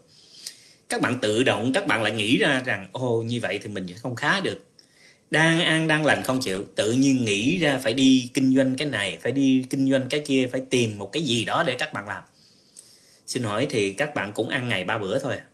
các 0.90 1.02
bạn 1.02 1.20
tự 1.22 1.44
động 1.44 1.72
các 1.74 1.88
bạn 1.88 2.04
lại 2.04 2.12
nghĩ 2.12 2.38
ra 2.38 2.62
rằng 2.66 2.88
ô 2.92 3.24
như 3.24 3.40
vậy 3.42 3.60
thì 3.64 3.70
mình 3.70 3.88
sẽ 3.88 3.94
không 3.94 4.16
khá 4.16 4.40
được 4.40 4.71
đang 5.32 5.62
ăn, 5.62 5.88
đang 5.88 6.06
lành 6.06 6.24
không 6.24 6.40
chịu. 6.42 6.66
Tự 6.76 6.92
nhiên 6.92 7.26
nghĩ 7.26 7.58
ra 7.58 7.80
phải 7.84 7.94
đi 7.94 8.30
kinh 8.34 8.56
doanh 8.56 8.76
cái 8.78 8.88
này, 8.88 9.18
phải 9.22 9.32
đi 9.32 9.66
kinh 9.70 9.92
doanh 9.92 10.10
cái 10.10 10.20
kia, 10.20 10.50
phải 10.52 10.62
tìm 10.70 10.98
một 10.98 11.12
cái 11.12 11.24
gì 11.24 11.46
đó 11.46 11.64
để 11.68 11.76
các 11.80 11.94
bạn 11.94 12.08
làm. 12.08 12.24
Xin 13.28 13.44
hỏi 13.44 13.68
thì 13.70 13.94
các 13.94 14.16
bạn 14.16 14.32
cũng 14.34 14.50
ăn 14.50 14.70
ngày 14.70 14.84
ba 14.84 14.98
bữa 14.98 15.20
thôi 15.20 15.36
à? 15.36 15.46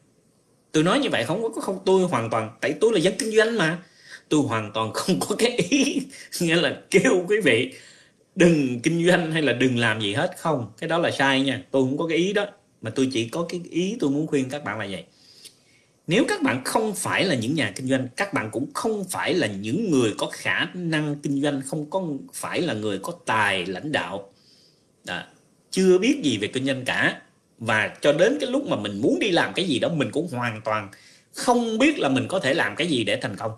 tôi 0.72 0.84
nói 0.84 1.00
như 1.00 1.10
vậy 1.10 1.24
không 1.26 1.44
có, 1.44 1.62
không, 1.62 1.80
tôi 1.86 2.04
hoàn 2.04 2.30
toàn, 2.30 2.50
tại 2.62 2.74
tôi 2.82 2.92
là 2.94 3.00
dân 3.00 3.14
kinh 3.20 3.32
doanh 3.32 3.58
mà. 3.58 3.80
Tôi 4.30 4.42
hoàn 4.42 4.72
toàn 4.74 4.94
không 4.94 5.20
có 5.20 5.36
cái 5.36 5.52
ý 5.52 6.02
nghĩa 6.42 6.56
là 6.56 6.82
kêu 6.92 7.26
quý 7.28 7.38
vị 7.44 7.74
đừng 8.36 8.80
kinh 8.80 9.08
doanh 9.08 9.32
hay 9.32 9.42
là 9.42 9.54
đừng 9.54 9.78
làm 9.80 10.02
gì 10.02 10.14
hết. 10.14 10.32
Không, 10.38 10.72
cái 10.78 10.88
đó 10.90 10.98
là 10.98 11.12
sai 11.12 11.42
nha. 11.42 11.64
Tôi 11.72 11.84
không 11.84 11.98
có 11.98 12.08
cái 12.08 12.18
ý 12.18 12.34
đó. 12.34 12.46
Mà 12.82 12.92
tôi 12.96 13.10
chỉ 13.14 13.30
có 13.30 13.46
cái 13.50 13.62
ý 13.70 13.98
tôi 14.00 14.10
muốn 14.10 14.28
khuyên 14.28 14.50
các 14.50 14.64
bạn 14.64 14.80
là 14.80 14.88
vậy 14.92 15.06
nếu 16.08 16.26
các 16.28 16.42
bạn 16.42 16.62
không 16.66 16.96
phải 16.96 17.26
là 17.26 17.36
những 17.36 17.56
nhà 17.56 17.72
kinh 17.76 17.88
doanh, 17.88 18.08
các 18.16 18.34
bạn 18.34 18.50
cũng 18.52 18.74
không 18.74 19.04
phải 19.10 19.34
là 19.34 19.48
những 19.48 19.92
người 19.92 20.14
có 20.18 20.30
khả 20.34 20.66
năng 20.74 21.16
kinh 21.24 21.42
doanh, 21.42 21.62
không 21.66 21.90
có 21.90 22.04
phải 22.34 22.62
là 22.62 22.74
người 22.74 23.00
có 23.00 23.14
tài 23.26 23.66
lãnh 23.66 23.92
đạo. 23.92 24.34
Đó. 25.04 25.24
chưa 25.72 25.98
biết 25.98 26.20
gì 26.24 26.38
về 26.38 26.48
kinh 26.48 26.66
doanh 26.66 26.86
cả. 26.86 27.22
Và 27.60 27.98
cho 28.02 28.14
đến 28.14 28.38
cái 28.42 28.50
lúc 28.50 28.68
mà 28.68 28.76
mình 28.76 29.02
muốn 29.02 29.20
đi 29.20 29.30
làm 29.32 29.54
cái 29.54 29.68
gì 29.68 29.80
đó, 29.80 29.90
mình 29.90 30.12
cũng 30.12 30.28
hoàn 30.32 30.62
toàn 30.62 30.90
không 31.34 31.78
biết 31.78 32.00
là 32.00 32.10
mình 32.10 32.28
có 32.28 32.40
thể 32.40 32.54
làm 32.54 32.76
cái 32.76 32.88
gì 32.88 33.04
để 33.04 33.20
thành 33.22 33.36
công. 33.36 33.52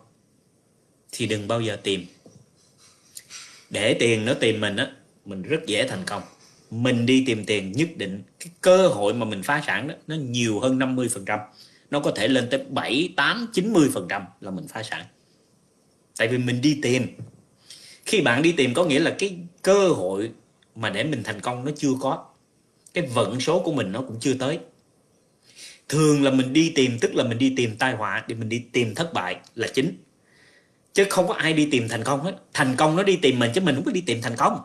Thì 1.12 1.26
đừng 1.26 1.48
bao 1.48 1.62
giờ 1.62 1.78
tìm. 1.84 2.06
Để 3.70 3.94
tiền 3.94 4.26
nó 4.26 4.34
tìm 4.34 4.62
mình 4.62 4.76
á, 4.76 4.92
mình 5.26 5.42
rất 5.42 5.66
dễ 5.66 5.88
thành 5.88 6.04
công. 6.06 6.24
Mình 6.72 7.06
đi 7.06 7.24
tìm 7.28 7.46
tiền 7.46 7.72
nhất 7.72 7.90
định. 7.96 8.24
Cái 8.40 8.52
cơ 8.62 8.88
hội 8.88 9.14
mà 9.14 9.26
mình 9.26 9.44
phá 9.44 9.64
sản 9.68 9.88
đó, 9.88 9.96
nó 10.08 10.16
nhiều 10.16 10.60
hơn 10.60 10.80
50 10.80 11.10
phần 11.14 11.26
trăm 11.26 11.40
nó 11.92 12.00
có 12.00 12.12
thể 12.12 12.28
lên 12.28 12.48
tới 12.52 12.64
7, 12.70 13.14
8, 13.18 13.48
90 13.54 13.90
phần 13.94 14.08
trăm 14.10 14.24
là 14.42 14.52
mình 14.52 14.68
phá 14.68 14.84
sản. 14.84 15.06
Tại 16.18 16.28
vì 16.28 16.38
mình 16.38 16.62
đi 16.62 16.80
tìm. 16.82 17.08
Khi 18.06 18.22
bạn 18.22 18.42
đi 18.42 18.52
tìm 18.52 18.74
có 18.74 18.86
nghĩa 18.86 19.00
là 19.00 19.16
cái 19.20 19.38
cơ 19.62 19.90
hội 19.90 20.32
mà 20.76 20.90
để 20.90 21.04
mình 21.04 21.24
thành 21.24 21.42
công 21.42 21.66
nó 21.66 21.72
chưa 21.78 21.92
có. 22.02 22.26
Cái 22.94 23.06
vận 23.06 23.40
số 23.40 23.60
của 23.60 23.72
mình 23.72 23.92
nó 23.92 24.02
cũng 24.02 24.18
chưa 24.20 24.34
tới. 24.34 24.60
Thường 25.90 26.24
là 26.24 26.32
mình 26.32 26.54
đi 26.54 26.72
tìm 26.76 26.98
tức 27.02 27.16
là 27.16 27.24
mình 27.24 27.38
đi 27.38 27.54
tìm 27.58 27.76
tai 27.80 27.96
họa 27.96 28.26
thì 28.28 28.36
mình 28.36 28.50
đi 28.50 28.64
tìm 28.72 28.96
thất 28.96 29.14
bại 29.14 29.40
là 29.56 29.68
chính. 29.74 29.98
Chứ 30.94 31.06
không 31.10 31.28
có 31.28 31.34
ai 31.34 31.54
đi 31.54 31.68
tìm 31.72 31.88
thành 31.90 32.04
công 32.04 32.22
hết. 32.22 32.36
Thành 32.54 32.76
công 32.76 32.96
nó 32.96 33.04
đi 33.04 33.16
tìm 33.22 33.40
mình 33.40 33.52
chứ 33.56 33.62
mình 33.62 33.76
không 33.76 33.84
có 33.84 33.92
đi 33.92 34.02
tìm 34.02 34.22
thành 34.22 34.36
công. 34.36 34.60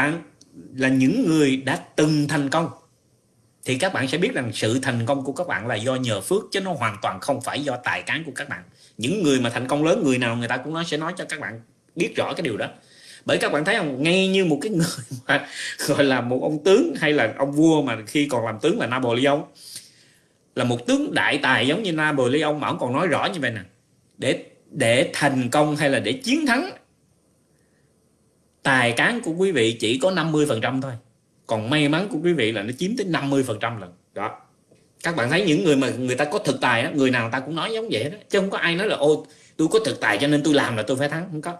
Bạn 0.00 0.22
là 0.76 0.88
những 0.88 1.26
người 1.26 1.56
đã 1.56 1.78
từng 1.96 2.28
thành 2.28 2.50
công, 2.50 2.68
thì 3.64 3.78
các 3.78 3.92
bạn 3.92 4.08
sẽ 4.08 4.18
biết 4.18 4.34
rằng 4.34 4.50
sự 4.54 4.78
thành 4.82 5.06
công 5.06 5.24
của 5.24 5.32
các 5.32 5.46
bạn 5.46 5.66
là 5.66 5.74
do 5.74 5.94
nhờ 5.94 6.20
phước, 6.20 6.42
chứ 6.50 6.60
nó 6.60 6.72
hoàn 6.72 6.96
toàn 7.02 7.20
không 7.20 7.40
phải 7.40 7.60
do 7.60 7.76
tài 7.84 8.02
cán 8.02 8.24
của 8.24 8.32
các 8.34 8.48
bạn. 8.48 8.62
Những 8.98 9.22
người 9.22 9.40
mà 9.40 9.50
thành 9.50 9.68
công 9.68 9.84
lớn, 9.84 10.02
người 10.04 10.18
nào 10.18 10.36
người 10.36 10.48
ta 10.48 10.56
cũng 10.56 10.74
nói, 10.74 10.84
sẽ 10.86 10.96
nói 10.96 11.12
cho 11.16 11.24
các 11.28 11.40
bạn 11.40 11.60
biết 11.96 12.12
rõ 12.16 12.32
cái 12.36 12.42
điều 12.42 12.56
đó. 12.56 12.66
Bởi 13.24 13.38
các 13.38 13.52
bạn 13.52 13.64
thấy 13.64 13.76
không, 13.76 14.02
ngay 14.02 14.28
như 14.28 14.44
một 14.44 14.58
cái 14.62 14.70
người 14.78 14.86
mà 15.26 15.46
gọi 15.86 16.04
là 16.04 16.20
một 16.20 16.38
ông 16.42 16.64
tướng 16.64 16.94
hay 17.00 17.12
là 17.12 17.34
ông 17.38 17.52
vua 17.52 17.82
mà 17.82 17.98
khi 18.06 18.28
còn 18.30 18.46
làm 18.46 18.58
tướng 18.62 18.80
là 18.80 18.86
Napoleon, 18.86 19.38
là 20.54 20.64
một 20.64 20.86
tướng 20.86 21.14
đại 21.14 21.38
tài 21.42 21.66
giống 21.66 21.82
như 21.82 21.92
Napoleon 21.92 22.52
mà 22.52 22.68
ông 22.68 22.78
còn 22.78 22.92
nói 22.92 23.06
rõ 23.06 23.28
như 23.34 23.40
vậy 23.40 23.50
nè. 23.50 23.60
Để 24.18 24.44
để 24.70 25.10
thành 25.12 25.50
công 25.50 25.76
hay 25.76 25.90
là 25.90 25.98
để 25.98 26.12
chiến 26.12 26.46
thắng 26.46 26.70
tài 28.62 28.92
cán 28.92 29.20
của 29.20 29.32
quý 29.32 29.52
vị 29.52 29.76
chỉ 29.80 29.98
có 29.98 30.10
50% 30.10 30.80
thôi. 30.82 30.92
Còn 31.46 31.70
may 31.70 31.88
mắn 31.88 32.08
của 32.10 32.18
quý 32.22 32.32
vị 32.32 32.52
là 32.52 32.62
nó 32.62 32.72
chiếm 32.78 32.96
tới 32.96 33.06
50% 33.06 33.78
lần. 33.78 33.92
Đó. 34.14 34.40
Các 35.02 35.16
bạn 35.16 35.30
thấy 35.30 35.44
những 35.44 35.64
người 35.64 35.76
mà 35.76 35.90
người 35.90 36.16
ta 36.16 36.24
có 36.24 36.38
thực 36.38 36.60
tài 36.60 36.82
đó, 36.82 36.90
người 36.94 37.10
nào 37.10 37.22
người 37.22 37.32
ta 37.32 37.40
cũng 37.40 37.54
nói 37.54 37.70
giống 37.72 37.88
vậy 37.90 38.10
đó. 38.10 38.18
Chứ 38.30 38.40
không 38.40 38.50
có 38.50 38.58
ai 38.58 38.76
nói 38.76 38.86
là 38.86 38.96
ô 38.96 39.26
tôi 39.56 39.68
có 39.68 39.78
thực 39.84 40.00
tài 40.00 40.18
cho 40.18 40.26
nên 40.26 40.42
tôi 40.42 40.54
làm 40.54 40.76
là 40.76 40.82
tôi 40.82 40.96
phải 40.96 41.08
thắng. 41.08 41.28
Không 41.30 41.42
có. 41.42 41.56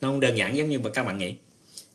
Nó 0.00 0.08
không 0.08 0.20
đơn 0.20 0.38
giản 0.38 0.56
giống 0.56 0.68
như 0.68 0.78
mà 0.78 0.90
các 0.90 1.04
bạn 1.04 1.18
nghĩ. 1.18 1.34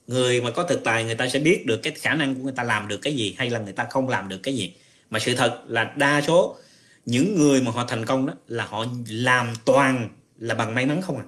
Người 0.08 0.42
mà 0.42 0.52
có 0.52 0.64
thực 0.64 0.84
tài, 0.84 1.04
người 1.04 1.16
ta 1.16 1.30
sẽ 1.30 1.40
biết 1.40 1.66
được 1.66 1.78
cái 1.84 1.94
khả 1.94 2.16
năng 2.16 2.36
của 2.36 2.42
người 2.44 2.54
ta 2.56 2.64
làm 2.64 2.88
được 2.88 2.98
cái 3.02 3.16
gì 3.16 3.36
hay 3.38 3.50
là 3.50 3.60
người 3.60 3.74
ta 3.74 3.88
không 3.90 4.10
làm 4.10 4.30
được 4.30 4.40
cái 4.44 4.56
gì. 4.56 4.74
Mà 5.10 5.20
sự 5.20 5.36
thật 5.36 5.62
là 5.68 5.94
đa 5.98 6.22
số 6.22 6.58
những 7.06 7.38
người 7.38 7.62
mà 7.62 7.72
họ 7.72 7.86
thành 7.88 8.06
công 8.06 8.26
đó 8.26 8.34
là 8.48 8.66
họ 8.66 8.86
làm 9.08 9.54
toàn 9.66 10.10
là 10.40 10.56
bằng 10.56 10.76
may 10.76 10.86
mắn 10.86 11.02
không 11.02 11.18
à 11.18 11.24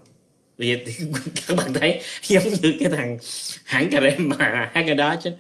vì 0.62 0.78
các 1.47 1.58
bạn 1.58 1.74
thấy 1.74 2.02
giống 2.24 2.43
như 2.62 2.74
cái 2.80 2.89
thằng 2.89 3.17
hãng 3.65 3.89
cà 3.89 4.02
rem 4.02 4.30
mà 4.30 4.69
hát 4.74 4.84
cái 4.88 4.95
đó 4.95 5.15
chứ. 5.24 5.32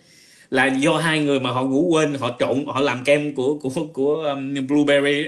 Là 0.49 0.65
do 0.65 0.97
hai 0.97 1.19
người 1.19 1.39
mà 1.39 1.51
họ 1.51 1.63
ngủ 1.63 1.87
quên 1.91 2.13
họ 2.13 2.35
trộn 2.39 2.65
họ 2.67 2.79
làm 2.79 3.03
kem 3.03 3.35
của 3.35 3.57
của 3.57 3.69
của 3.93 4.15
um, 4.15 4.67
blueberry 4.67 5.25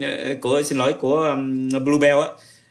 ờ, 0.00 0.34
của 0.40 0.62
xin 0.62 0.78
lỗi 0.78 0.92
của 0.92 1.16
um, 1.16 1.68
bluebell 1.84 2.20
á. 2.20 2.28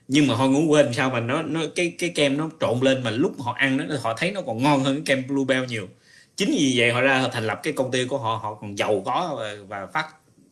Nhưng 0.08 0.28
mà 0.28 0.36
họ 0.36 0.48
ngủ 0.48 0.62
quên 0.68 0.94
sao 0.94 1.10
mà 1.10 1.20
nó 1.20 1.42
nó 1.42 1.62
cái 1.76 1.94
cái 2.00 2.10
kem 2.10 2.38
nó 2.38 2.50
trộn 2.60 2.80
lên 2.82 3.04
mà 3.04 3.12
lúc 3.12 3.42
họ 3.42 3.54
ăn 3.54 3.78
nó 3.78 3.86
họ 4.02 4.14
thấy 4.18 4.32
nó 4.32 4.42
còn 4.42 4.64
ngon 4.64 4.84
hơn 4.84 4.96
cái 4.96 5.04
kem 5.06 5.28
bluebell 5.28 5.66
nhiều. 5.66 5.88
Chính 6.36 6.52
vì 6.52 6.74
vậy 6.78 6.92
họ 6.92 7.02
ra 7.02 7.20
họ 7.20 7.30
thành 7.32 7.48
lập 7.48 7.60
cái 7.64 7.74
công 7.74 7.92
ty 7.92 8.06
của 8.06 8.18
họ 8.18 8.40
họ 8.44 8.54
còn 8.62 8.78
giàu 8.78 9.02
có 9.06 9.36
và, 9.40 9.56
và 9.68 9.88
phát 9.94 10.06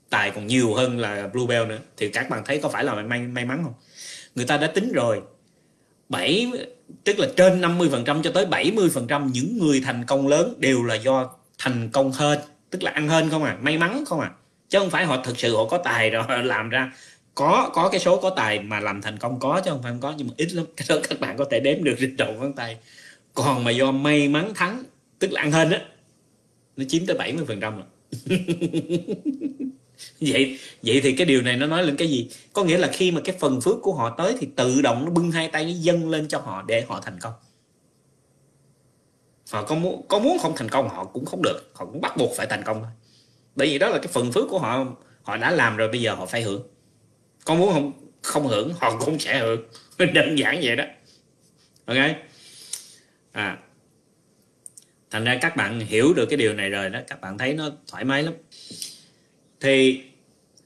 tài 0.09 0.31
còn 0.31 0.47
nhiều 0.47 0.73
hơn 0.73 0.99
là 0.99 1.27
bluebell 1.33 1.65
nữa. 1.65 1.79
Thì 1.97 2.09
các 2.09 2.29
bạn 2.29 2.41
thấy 2.45 2.59
có 2.63 2.69
phải 2.69 2.83
là 2.83 2.95
may 2.95 3.19
may 3.19 3.45
mắn 3.45 3.61
không? 3.63 3.73
Người 4.35 4.45
ta 4.45 4.57
đã 4.57 4.67
tính 4.67 4.91
rồi. 4.93 5.21
7 6.09 6.51
tức 7.03 7.19
là 7.19 7.27
trên 7.37 7.61
50% 7.61 8.21
cho 8.21 8.31
tới 8.31 8.45
70% 8.45 9.29
những 9.33 9.57
người 9.57 9.81
thành 9.85 10.05
công 10.05 10.27
lớn 10.27 10.53
đều 10.57 10.83
là 10.83 10.95
do 10.95 11.29
thành 11.57 11.89
công 11.89 12.11
hơn 12.11 12.39
tức 12.69 12.83
là 12.83 12.91
ăn 12.91 13.07
hơn 13.07 13.29
không 13.29 13.43
à 13.43 13.57
may 13.61 13.77
mắn 13.77 14.03
không 14.05 14.19
à. 14.19 14.31
Chứ 14.69 14.79
không 14.79 14.89
phải 14.89 15.05
họ 15.05 15.23
thực 15.23 15.39
sự 15.39 15.55
họ 15.55 15.65
có 15.65 15.77
tài 15.77 16.09
rồi, 16.09 16.23
họ 16.23 16.37
làm 16.37 16.69
ra. 16.69 16.93
Có 17.35 17.69
có 17.73 17.89
cái 17.89 17.99
số 17.99 18.21
có 18.21 18.29
tài 18.29 18.59
mà 18.59 18.79
làm 18.79 19.01
thành 19.01 19.17
công 19.17 19.39
có 19.39 19.61
chứ 19.65 19.71
không 19.71 19.83
phải 19.83 19.91
không 19.91 20.01
có, 20.01 20.13
nhưng 20.17 20.27
mà 20.27 20.33
ít 20.37 20.53
lắm, 20.53 20.65
cái 20.77 20.85
đó 20.89 20.95
các 21.09 21.19
bạn 21.19 21.37
có 21.37 21.45
thể 21.51 21.59
đếm 21.59 21.83
được 21.83 21.95
trên 21.99 22.17
đầu 22.17 22.33
ngón 22.33 22.53
tay. 22.53 22.77
Còn 23.33 23.63
mà 23.63 23.71
do 23.71 23.91
may 23.91 24.27
mắn 24.27 24.51
thắng, 24.55 24.83
tức 25.19 25.31
là 25.31 25.41
ăn 25.41 25.51
hên 25.51 25.71
á, 25.71 25.81
nó 26.77 26.85
chiếm 26.87 27.05
tới 27.05 27.17
70 27.17 27.45
phần 27.47 27.59
trăm 27.59 27.73
rồi. 27.75 27.85
vậy 30.19 30.59
vậy 30.81 31.01
thì 31.03 31.15
cái 31.15 31.25
điều 31.25 31.41
này 31.41 31.55
nó 31.55 31.65
nói 31.67 31.83
lên 31.83 31.95
cái 31.95 32.07
gì? 32.07 32.29
Có 32.53 32.63
nghĩa 32.63 32.77
là 32.77 32.87
khi 32.93 33.11
mà 33.11 33.21
cái 33.23 33.35
phần 33.39 33.61
phước 33.61 33.77
của 33.81 33.93
họ 33.93 34.15
tới 34.17 34.35
thì 34.39 34.47
tự 34.55 34.81
động 34.81 35.05
nó 35.05 35.11
bưng 35.11 35.31
hai 35.31 35.47
tay 35.47 35.65
nó 35.65 35.71
dâng 35.79 36.09
lên 36.09 36.27
cho 36.27 36.39
họ 36.39 36.63
để 36.67 36.85
họ 36.87 37.01
thành 37.01 37.19
công. 37.21 37.33
Họ 39.51 39.63
có 39.63 39.75
muốn 39.75 40.07
có 40.07 40.19
muốn 40.19 40.37
không 40.39 40.53
thành 40.55 40.69
công 40.69 40.89
họ 40.89 41.05
cũng 41.05 41.25
không 41.25 41.41
được. 41.41 41.71
Họ 41.73 41.85
cũng 41.85 42.01
bắt 42.01 42.17
buộc 42.17 42.31
phải 42.37 42.47
thành 42.47 42.63
công 42.63 42.81
thôi. 42.81 42.91
Bởi 43.55 43.67
vì 43.67 43.77
đó 43.77 43.89
là 43.89 43.97
cái 43.97 44.07
phần 44.07 44.31
phước 44.31 44.49
của 44.49 44.59
họ 44.59 44.85
họ 45.23 45.37
đã 45.37 45.51
làm 45.51 45.77
rồi, 45.77 45.87
bây 45.87 46.01
giờ 46.01 46.13
họ 46.13 46.25
phải 46.25 46.41
hưởng. 46.41 46.67
Có 47.45 47.55
muốn 47.55 47.73
không? 47.73 47.91
Không 48.21 48.47
hưởng, 48.47 48.73
họ 48.79 48.97
cũng 48.99 49.19
sẽ 49.19 49.39
hưởng. 49.39 49.63
Đơn 50.13 50.35
giản 50.35 50.59
vậy 50.63 50.75
đó. 50.75 50.83
Ok? 51.85 51.97
À. 53.31 53.57
Thành 55.11 55.23
ra 55.23 55.37
các 55.41 55.55
bạn 55.55 55.79
hiểu 55.79 56.13
được 56.13 56.25
cái 56.29 56.37
điều 56.37 56.53
này 56.53 56.69
rồi 56.69 56.89
đó. 56.89 56.99
Các 57.07 57.21
bạn 57.21 57.37
thấy 57.37 57.53
nó 57.53 57.69
thoải 57.87 58.03
mái 58.03 58.23
lắm 58.23 58.33
thì 59.61 60.01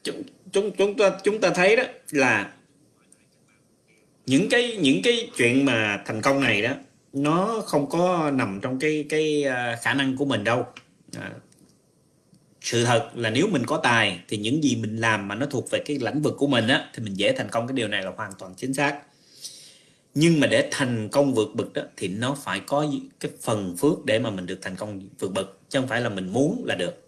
chúng 0.04 0.24
chúng 0.52 0.72
chúng 0.78 0.98
ta 0.98 1.20
chúng 1.24 1.42
ta 1.42 1.50
thấy 1.50 1.76
đó 1.76 1.84
là 2.12 2.54
những 4.26 4.50
cái 4.50 4.78
những 4.78 5.02
cái 5.04 5.30
chuyện 5.38 5.66
mà 5.66 6.04
thành 6.06 6.22
công 6.22 6.42
này 6.42 6.62
đó 6.62 6.72
nó 7.14 7.62
không 7.66 7.90
có 7.90 8.32
nằm 8.34 8.60
trong 8.62 8.80
cái 8.80 9.06
cái 9.10 9.44
à, 9.44 9.78
khả 9.82 9.94
năng 9.94 10.18
của 10.18 10.26
mình 10.26 10.44
đâu. 10.44 10.66
À, 11.18 11.32
sự 12.62 12.86
thật 12.86 13.10
là 13.16 13.30
nếu 13.30 13.48
mình 13.48 13.66
có 13.66 13.78
tài 13.78 14.20
thì 14.28 14.38
những 14.38 14.64
gì 14.64 14.76
mình 14.76 14.98
làm 14.98 15.28
mà 15.28 15.36
nó 15.36 15.46
thuộc 15.46 15.72
về 15.72 15.80
cái 15.86 15.98
lĩnh 16.02 16.22
vực 16.22 16.36
của 16.38 16.48
mình 16.48 16.68
á 16.68 16.90
thì 16.94 17.04
mình 17.04 17.14
dễ 17.14 17.34
thành 17.38 17.50
công. 17.50 17.68
Cái 17.68 17.76
điều 17.76 17.88
này 17.88 18.04
là 18.04 18.12
hoàn 18.18 18.32
toàn 18.40 18.54
chính 18.58 18.74
xác. 18.74 19.00
Nhưng 20.14 20.40
mà 20.40 20.48
để 20.48 20.68
thành 20.72 21.10
công 21.10 21.34
vượt 21.34 21.56
bậc 21.56 21.74
đó 21.74 21.82
thì 21.98 22.08
nó 22.08 22.38
phải 22.44 22.62
có 22.66 22.86
cái 23.20 23.32
phần 23.42 23.76
phước 23.78 24.06
để 24.06 24.20
mà 24.20 24.30
mình 24.30 24.46
được 24.46 24.60
thành 24.62 24.76
công 24.76 25.02
vượt 25.20 25.32
bậc 25.34 25.58
chứ 25.70 25.80
không 25.80 25.90
phải 25.90 26.02
là 26.02 26.10
mình 26.10 26.34
muốn 26.34 26.64
là 26.66 26.76
được. 26.76 27.03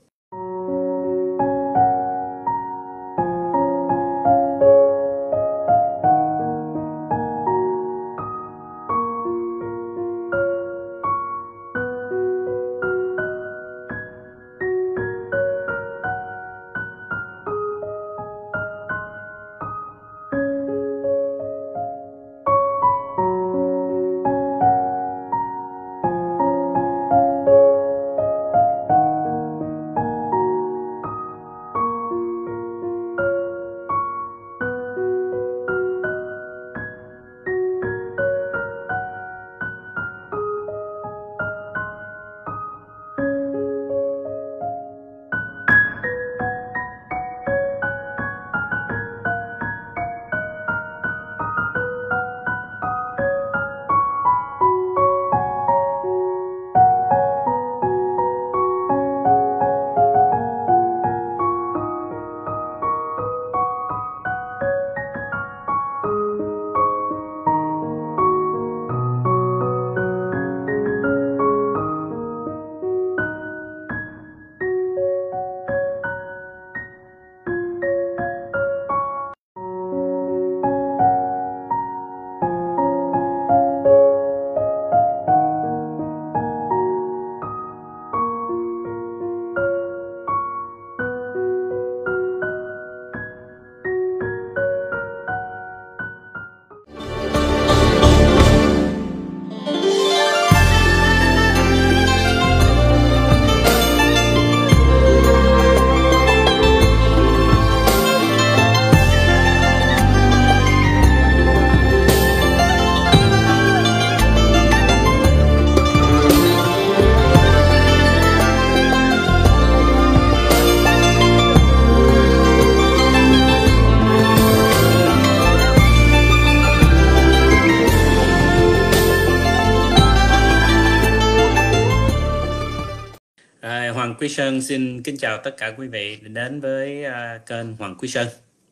Quý 134.26 134.30
Sơn 134.30 134.62
xin 134.62 135.04
kính 135.04 135.18
chào 135.18 135.38
tất 135.38 135.58
cả 135.58 135.74
quý 135.78 135.88
vị 135.88 136.20
đến 136.22 136.62
với 136.62 137.06
uh, 137.06 137.46
kênh 137.46 137.74
Hoàng 137.74 137.96
Quý 138.00 138.08
Sơn 138.08 138.28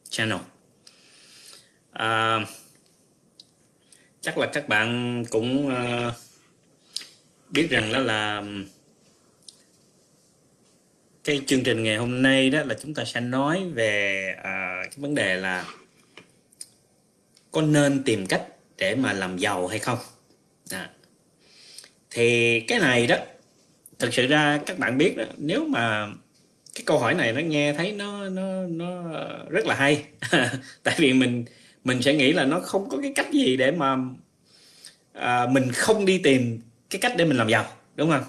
channel. 0.10 0.40
Uh, 1.92 2.48
chắc 4.22 4.38
là 4.38 4.50
các 4.54 4.68
bạn 4.68 5.24
cũng 5.30 5.68
uh, 5.68 6.14
biết 7.50 7.68
rằng 7.70 7.94
đó 7.94 8.00
là 8.00 8.44
cái 11.24 11.42
chương 11.48 11.64
trình 11.64 11.84
ngày 11.84 11.98
hôm 11.98 12.22
nay 12.22 12.50
đó 12.50 12.64
là 12.64 12.76
chúng 12.82 12.94
ta 12.94 13.06
sẽ 13.06 13.20
nói 13.20 13.64
về 13.74 14.26
uh, 14.40 14.44
cái 14.92 14.98
vấn 14.98 15.16
đề 15.16 15.36
là 15.36 15.66
có 17.52 17.62
nên 17.62 18.04
tìm 18.04 18.26
cách 18.26 18.48
để 18.78 18.96
mà 18.96 19.14
làm 19.14 19.38
giàu 19.38 19.68
hay 19.68 19.80
không. 19.80 20.00
À. 20.70 20.90
Thì 22.10 22.60
cái 22.60 22.80
này 22.80 23.08
đó 23.08 23.18
thực 24.00 24.14
sự 24.14 24.28
ra 24.28 24.60
các 24.66 24.80
bạn 24.80 24.98
biết 24.98 25.18
đó, 25.18 25.24
nếu 25.38 25.66
mà 25.66 26.08
cái 26.76 26.84
câu 26.86 27.00
hỏi 27.00 27.14
này 27.14 27.34
nó 27.34 27.42
nghe 27.42 27.74
thấy 27.74 27.92
nó 27.92 28.30
nó 28.30 28.68
nó 28.68 29.04
rất 29.50 29.66
là 29.66 29.76
hay. 29.76 30.04
Tại 30.84 30.96
vì 30.98 31.14
mình 31.14 31.46
mình 31.84 32.02
sẽ 32.02 32.14
nghĩ 32.14 32.34
là 32.34 32.46
nó 32.46 32.60
không 32.60 32.90
có 32.90 32.98
cái 33.02 33.12
cách 33.16 33.32
gì 33.32 33.58
để 33.58 33.72
mà 33.72 33.98
à, 35.14 35.48
mình 35.52 35.72
không 35.72 36.06
đi 36.06 36.18
tìm 36.18 36.62
cái 36.90 37.00
cách 37.00 37.14
để 37.18 37.26
mình 37.26 37.38
làm 37.38 37.50
giàu 37.50 37.66
đúng 37.96 38.10
không? 38.10 38.24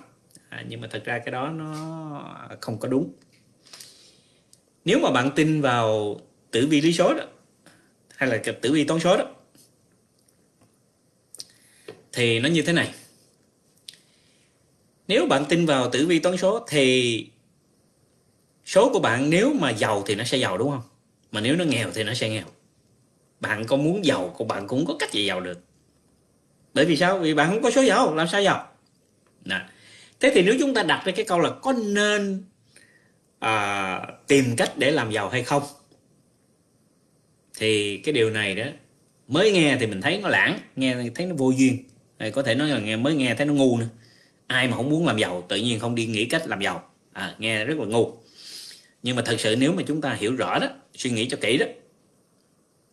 À, 0.48 0.64
nhưng 0.68 0.81
mà 0.81 0.88
thật 0.90 1.03
ra 1.05 1.18
cái 1.18 1.33
đó 1.33 1.48
nó 1.48 1.74
không 2.61 2.79
có 2.79 2.88
đúng. 2.88 3.12
Nếu 4.85 4.98
mà 4.98 5.11
bạn 5.11 5.31
tin 5.37 5.61
vào 5.61 6.20
tử 6.50 6.66
vi 6.66 6.81
lý 6.81 6.92
số 6.92 7.14
đó 7.14 7.24
hay 8.16 8.29
là 8.29 8.42
tử 8.61 8.72
vi 8.72 8.85
toán 8.85 9.00
số 9.00 9.16
đó 9.16 9.24
thì 12.12 12.40
nó 12.40 12.48
như 12.48 12.62
thế 12.62 12.72
này 12.72 12.94
nếu 15.09 15.27
bạn 15.27 15.45
tin 15.49 15.67
vào 15.67 15.90
tử 15.90 16.07
vi 16.07 16.19
toán 16.19 16.37
số 16.37 16.67
thì 16.69 17.27
số 18.67 18.90
của 18.93 19.01
bạn 19.01 19.31
nếu 19.31 19.53
mà 19.53 19.71
giàu 19.71 20.03
thì 20.07 20.14
nó 20.14 20.25
sẽ 20.25 20.38
giàu 20.38 20.59
đúng 20.59 20.71
không? 20.71 20.83
Mà 21.33 21.40
nếu 21.40 21.57
nó 21.57 21.64
nghèo 21.64 21.90
thì 21.95 22.05
nó 22.05 22.14
sẽ 22.14 22.29
nghèo. 22.29 22.45
Bạn 23.40 23.67
có 23.67 23.77
muốn 23.77 24.05
giàu 24.05 24.35
của 24.37 24.45
bạn 24.45 24.69
cũng 24.69 24.87
có 24.87 24.97
cách 24.99 25.12
gì 25.12 25.25
giàu 25.27 25.40
được. 25.40 25.61
Bởi 26.75 26.85
vì 26.85 26.97
sao? 26.97 27.19
Vì 27.19 27.35
bạn 27.35 27.51
không 27.51 27.62
có 27.62 27.71
số 27.71 27.83
giàu 27.83 28.14
làm 28.14 28.29
sao 28.29 28.43
giàu? 28.43 28.69
Nè. 29.45 29.61
thế 30.21 30.31
thì 30.35 30.43
nếu 30.43 30.57
chúng 30.61 30.75
ta 30.75 30.83
đặt 30.83 31.03
ra 31.07 31.12
cái 31.17 31.25
câu 31.25 31.40
là 31.40 31.51
có 31.51 31.73
nên 31.73 32.45
à, 33.38 34.01
tìm 34.27 34.57
cách 34.57 34.73
để 34.77 34.90
làm 34.90 35.11
giàu 35.11 35.29
hay 35.29 35.43
không? 35.43 35.62
Thì 37.59 37.97
cái 37.97 38.12
điều 38.12 38.31
này 38.31 38.55
đó 38.55 38.64
mới 39.29 39.53
nghe 39.53 39.77
thì 39.81 39.87
mình 39.87 40.01
thấy 40.01 40.21
nó 40.23 40.29
lãng 40.29 40.59
nghe 40.77 40.97
thấy 41.14 41.27
nó 41.27 41.35
vô 41.35 41.51
duyên. 41.51 41.85
Có 42.33 42.43
thể 42.43 42.55
nói 42.55 42.69
là 42.69 42.79
nghe 42.79 42.97
mới 42.97 43.14
nghe 43.14 43.35
thấy 43.35 43.47
nó 43.47 43.53
ngu 43.53 43.79
nữa 43.79 43.88
ai 44.46 44.68
mà 44.68 44.76
không 44.76 44.90
muốn 44.90 45.07
làm 45.07 45.18
giàu 45.18 45.44
tự 45.48 45.57
nhiên 45.57 45.80
không 45.80 45.94
đi 45.94 46.07
nghĩ 46.07 46.24
cách 46.24 46.42
làm 46.46 46.61
giàu. 46.61 46.90
À, 47.12 47.35
nghe 47.38 47.64
rất 47.64 47.78
là 47.78 47.85
ngu. 47.85 48.12
Nhưng 49.02 49.16
mà 49.16 49.22
thật 49.26 49.37
sự 49.38 49.57
nếu 49.57 49.72
mà 49.72 49.83
chúng 49.87 50.00
ta 50.00 50.14
hiểu 50.14 50.37
rõ 50.37 50.59
đó 50.59 50.68
suy 50.94 51.11
nghĩ 51.11 51.28
cho 51.28 51.37
kỹ 51.40 51.59
đó 51.59 51.66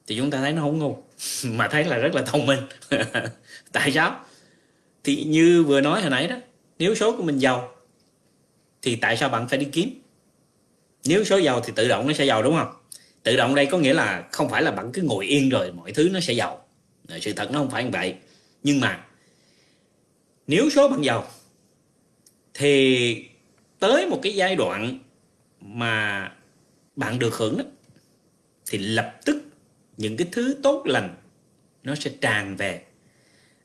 thì 0.07 0.17
chúng 0.17 0.31
ta 0.31 0.37
thấy 0.37 0.53
nó 0.53 0.61
không 0.61 0.79
ngu 0.79 0.97
mà 1.45 1.67
thấy 1.67 1.83
là 1.83 1.97
rất 1.97 2.15
là 2.15 2.21
thông 2.21 2.45
minh. 2.45 2.59
Tại 3.71 3.91
sao? 3.91 4.25
Thì 5.03 5.23
như 5.23 5.63
vừa 5.63 5.81
nói 5.81 6.01
hồi 6.01 6.09
nãy 6.09 6.27
đó 6.27 6.35
nếu 6.79 6.95
số 6.95 7.17
của 7.17 7.23
mình 7.23 7.37
giàu 7.37 7.75
thì 8.81 8.95
tại 8.95 9.17
sao 9.17 9.29
bạn 9.29 9.47
phải 9.47 9.59
đi 9.59 9.67
kiếm? 9.71 10.01
Nếu 11.05 11.23
số 11.23 11.37
giàu 11.37 11.61
thì 11.61 11.73
tự 11.75 11.87
động 11.87 12.07
nó 12.07 12.13
sẽ 12.13 12.25
giàu 12.25 12.43
đúng 12.43 12.55
không? 12.57 12.73
Tự 13.23 13.35
động 13.35 13.55
đây 13.55 13.65
có 13.65 13.77
nghĩa 13.77 13.93
là 13.93 14.23
không 14.31 14.49
phải 14.49 14.61
là 14.61 14.71
bạn 14.71 14.91
cứ 14.91 15.01
ngồi 15.01 15.25
yên 15.25 15.49
rồi 15.49 15.71
mọi 15.71 15.91
thứ 15.91 16.09
nó 16.13 16.19
sẽ 16.19 16.33
giàu. 16.33 16.65
Sự 17.21 17.33
thật 17.33 17.51
nó 17.51 17.59
không 17.59 17.69
phải 17.69 17.83
như 17.83 17.89
vậy. 17.93 18.15
Nhưng 18.63 18.79
mà 18.79 19.03
nếu 20.47 20.69
số 20.69 20.87
bạn 20.87 21.01
giàu 21.01 21.27
thì 22.53 23.25
tới 23.79 24.07
một 24.07 24.19
cái 24.23 24.35
giai 24.35 24.55
đoạn 24.55 24.99
mà 25.61 26.31
bạn 26.95 27.19
được 27.19 27.35
hưởng 27.35 27.57
đó 27.57 27.63
thì 28.69 28.77
lập 28.77 29.19
tức 29.25 29.43
những 29.97 30.17
cái 30.17 30.27
thứ 30.31 30.55
tốt 30.63 30.83
lành 30.85 31.15
nó 31.83 31.95
sẽ 31.95 32.11
tràn 32.21 32.55
về. 32.55 32.81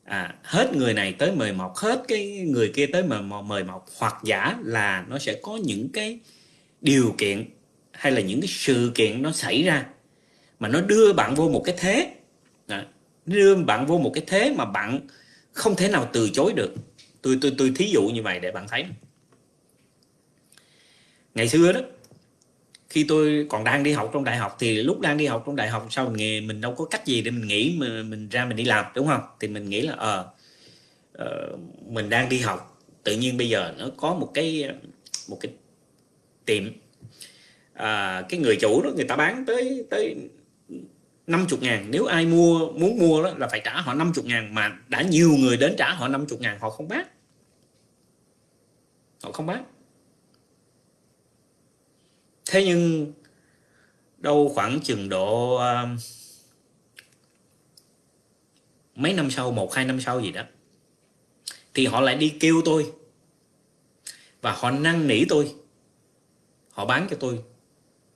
À, 0.03 0.35
hết 0.43 0.75
người 0.75 0.93
này 0.93 1.13
tới 1.13 1.31
mời 1.31 1.53
mọc 1.53 1.75
hết 1.75 2.03
cái 2.07 2.45
người 2.47 2.71
kia 2.75 2.85
tới 2.85 3.03
mời 3.03 3.21
mọc, 3.21 3.43
mời 3.43 3.63
mọc 3.63 3.85
hoặc 3.97 4.15
giả 4.23 4.57
là 4.63 5.05
nó 5.09 5.19
sẽ 5.19 5.39
có 5.41 5.57
những 5.63 5.89
cái 5.93 6.19
điều 6.81 7.15
kiện 7.17 7.45
hay 7.91 8.11
là 8.11 8.21
những 8.21 8.41
cái 8.41 8.47
sự 8.47 8.91
kiện 8.95 9.21
nó 9.21 9.31
xảy 9.31 9.63
ra 9.63 9.85
mà 10.59 10.67
nó 10.67 10.81
đưa 10.81 11.13
bạn 11.13 11.35
vô 11.35 11.49
một 11.49 11.61
cái 11.65 11.75
thế. 11.79 12.13
À, 12.67 12.87
đưa 13.25 13.55
bạn 13.55 13.85
vô 13.85 13.97
một 13.97 14.11
cái 14.13 14.23
thế 14.27 14.53
mà 14.57 14.65
bạn 14.65 15.07
không 15.51 15.75
thể 15.75 15.89
nào 15.89 16.09
từ 16.13 16.29
chối 16.33 16.53
được 16.53 16.73
tôi 17.27 17.37
tôi 17.41 17.53
tôi 17.57 17.71
thí 17.75 17.89
dụ 17.93 18.01
như 18.13 18.23
vậy 18.23 18.39
để 18.39 18.51
bạn 18.51 18.67
thấy. 18.67 18.85
Ngày 21.35 21.49
xưa 21.49 21.71
đó 21.71 21.79
khi 22.89 23.05
tôi 23.07 23.45
còn 23.49 23.63
đang 23.63 23.83
đi 23.83 23.91
học 23.91 24.09
trong 24.13 24.23
đại 24.23 24.37
học 24.37 24.55
thì 24.59 24.83
lúc 24.83 24.99
đang 24.99 25.17
đi 25.17 25.25
học 25.25 25.43
trong 25.45 25.55
đại 25.55 25.69
học 25.69 25.87
sau 25.89 26.11
nghề 26.11 26.41
mình 26.41 26.61
đâu 26.61 26.75
có 26.75 26.85
cách 26.85 27.05
gì 27.05 27.21
để 27.21 27.31
mình 27.31 27.47
nghĩ 27.47 27.75
mà 27.79 28.03
mình 28.03 28.29
ra 28.29 28.45
mình 28.45 28.57
đi 28.57 28.63
làm 28.63 28.85
đúng 28.95 29.07
không? 29.07 29.21
Thì 29.39 29.47
mình 29.47 29.69
nghĩ 29.69 29.81
là 29.81 29.93
ờ 29.93 30.31
uh, 31.21 31.59
mình 31.87 32.09
đang 32.09 32.29
đi 32.29 32.39
học 32.39 32.81
tự 33.03 33.15
nhiên 33.17 33.37
bây 33.37 33.49
giờ 33.49 33.73
nó 33.77 33.89
có 33.97 34.13
một 34.13 34.31
cái 34.33 34.69
một 35.29 35.37
cái 35.41 35.51
tiệm 36.45 36.63
à, 37.73 38.21
cái 38.29 38.39
người 38.39 38.55
chủ 38.55 38.81
đó 38.83 38.89
người 38.95 39.05
ta 39.05 39.15
bán 39.15 39.45
tới 39.45 39.85
tới 39.89 40.15
50 41.27 41.59
ngàn. 41.61 41.85
Nếu 41.91 42.05
ai 42.05 42.25
mua 42.25 42.71
muốn 42.71 42.99
mua 42.99 43.23
đó 43.23 43.33
là 43.37 43.47
phải 43.47 43.61
trả 43.63 43.81
họ 43.81 43.93
50 43.93 44.25
ngàn 44.27 44.53
mà 44.53 44.77
đã 44.87 45.01
nhiều 45.01 45.31
người 45.39 45.57
đến 45.57 45.75
trả 45.77 45.93
họ 45.93 46.07
50 46.07 46.37
ngàn 46.41 46.59
họ 46.59 46.69
không 46.69 46.87
bán 46.87 47.05
họ 49.27 49.33
không 49.33 49.45
bán. 49.45 49.65
Thế 52.45 52.65
nhưng 52.65 53.13
đâu 54.17 54.51
khoảng 54.55 54.79
chừng 54.83 55.09
độ 55.09 55.55
uh, 55.55 55.99
mấy 58.95 59.13
năm 59.13 59.31
sau 59.31 59.51
một 59.51 59.73
hai 59.73 59.85
năm 59.85 60.01
sau 60.01 60.21
gì 60.21 60.31
đó 60.31 60.43
thì 61.73 61.85
họ 61.85 62.01
lại 62.01 62.15
đi 62.15 62.33
kêu 62.39 62.61
tôi. 62.65 62.91
Và 64.41 64.51
họ 64.51 64.71
năn 64.71 65.07
nỉ 65.07 65.25
tôi. 65.29 65.55
Họ 66.71 66.85
bán 66.85 67.07
cho 67.09 67.17
tôi 67.19 67.43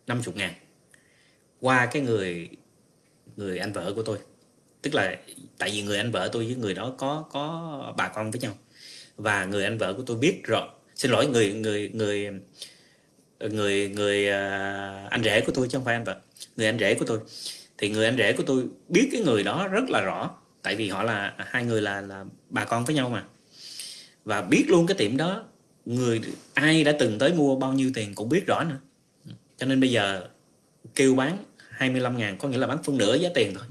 50 0.07 0.33
ngàn 0.37 0.53
qua 1.59 1.85
cái 1.85 2.01
người 2.01 2.49
người 3.35 3.59
anh 3.59 3.73
vợ 3.73 3.93
của 3.95 4.03
tôi. 4.03 4.17
Tức 4.81 4.95
là 4.95 5.17
tại 5.57 5.71
vì 5.71 5.81
người 5.81 5.97
anh 5.97 6.11
vợ 6.11 6.29
tôi 6.33 6.45
với 6.45 6.55
người 6.55 6.73
đó 6.73 6.95
có 6.97 7.25
có 7.31 7.93
bà 7.97 8.07
con 8.07 8.31
với 8.31 8.41
nhau. 8.41 8.53
Và 9.17 9.45
người 9.45 9.63
anh 9.63 9.77
vợ 9.77 9.93
của 9.93 10.03
tôi 10.05 10.17
biết 10.17 10.41
rồi 10.43 10.67
xin 11.01 11.11
lỗi 11.11 11.27
người 11.27 11.53
người 11.53 11.89
người 11.93 12.29
người 13.39 13.89
người 13.89 14.27
uh, 14.27 15.11
anh 15.11 15.23
rể 15.23 15.41
của 15.41 15.51
tôi 15.55 15.67
chứ 15.67 15.77
không 15.77 15.85
phải 15.85 15.95
anh 15.95 16.03
vợ 16.03 16.19
người 16.57 16.65
anh 16.65 16.79
rể 16.79 16.93
của 16.93 17.05
tôi. 17.05 17.19
Thì 17.77 17.89
người 17.89 18.05
anh 18.05 18.17
rể 18.17 18.33
của 18.33 18.43
tôi 18.43 18.63
biết 18.89 19.09
cái 19.11 19.21
người 19.21 19.43
đó 19.43 19.67
rất 19.67 19.89
là 19.89 20.01
rõ. 20.01 20.31
Tại 20.61 20.75
vì 20.75 20.89
họ 20.89 21.03
là 21.03 21.33
hai 21.37 21.65
người 21.65 21.81
là 21.81 22.01
là 22.01 22.25
bà 22.49 22.65
con 22.65 22.85
với 22.85 22.95
nhau 22.95 23.09
mà. 23.09 23.23
Và 24.25 24.41
biết 24.41 24.65
luôn 24.67 24.87
cái 24.87 24.97
tiệm 24.97 25.17
đó 25.17 25.43
người 25.85 26.21
ai 26.53 26.83
đã 26.83 26.91
từng 26.99 27.19
tới 27.19 27.33
mua 27.33 27.55
bao 27.55 27.73
nhiêu 27.73 27.91
tiền 27.93 28.15
cũng 28.15 28.29
biết 28.29 28.47
rõ 28.47 28.63
nữa. 28.63 28.77
Cho 29.57 29.65
nên 29.65 29.79
bây 29.79 29.91
giờ 29.91 30.27
kêu 30.95 31.15
bán 31.15 31.37
25 31.69 32.17
ngàn 32.17 32.37
có 32.37 32.47
nghĩa 32.47 32.57
là 32.57 32.67
bán 32.67 32.83
phân 32.83 32.97
nửa 32.97 33.15
giá 33.15 33.29
tiền 33.35 33.53
thôi. 33.55 33.65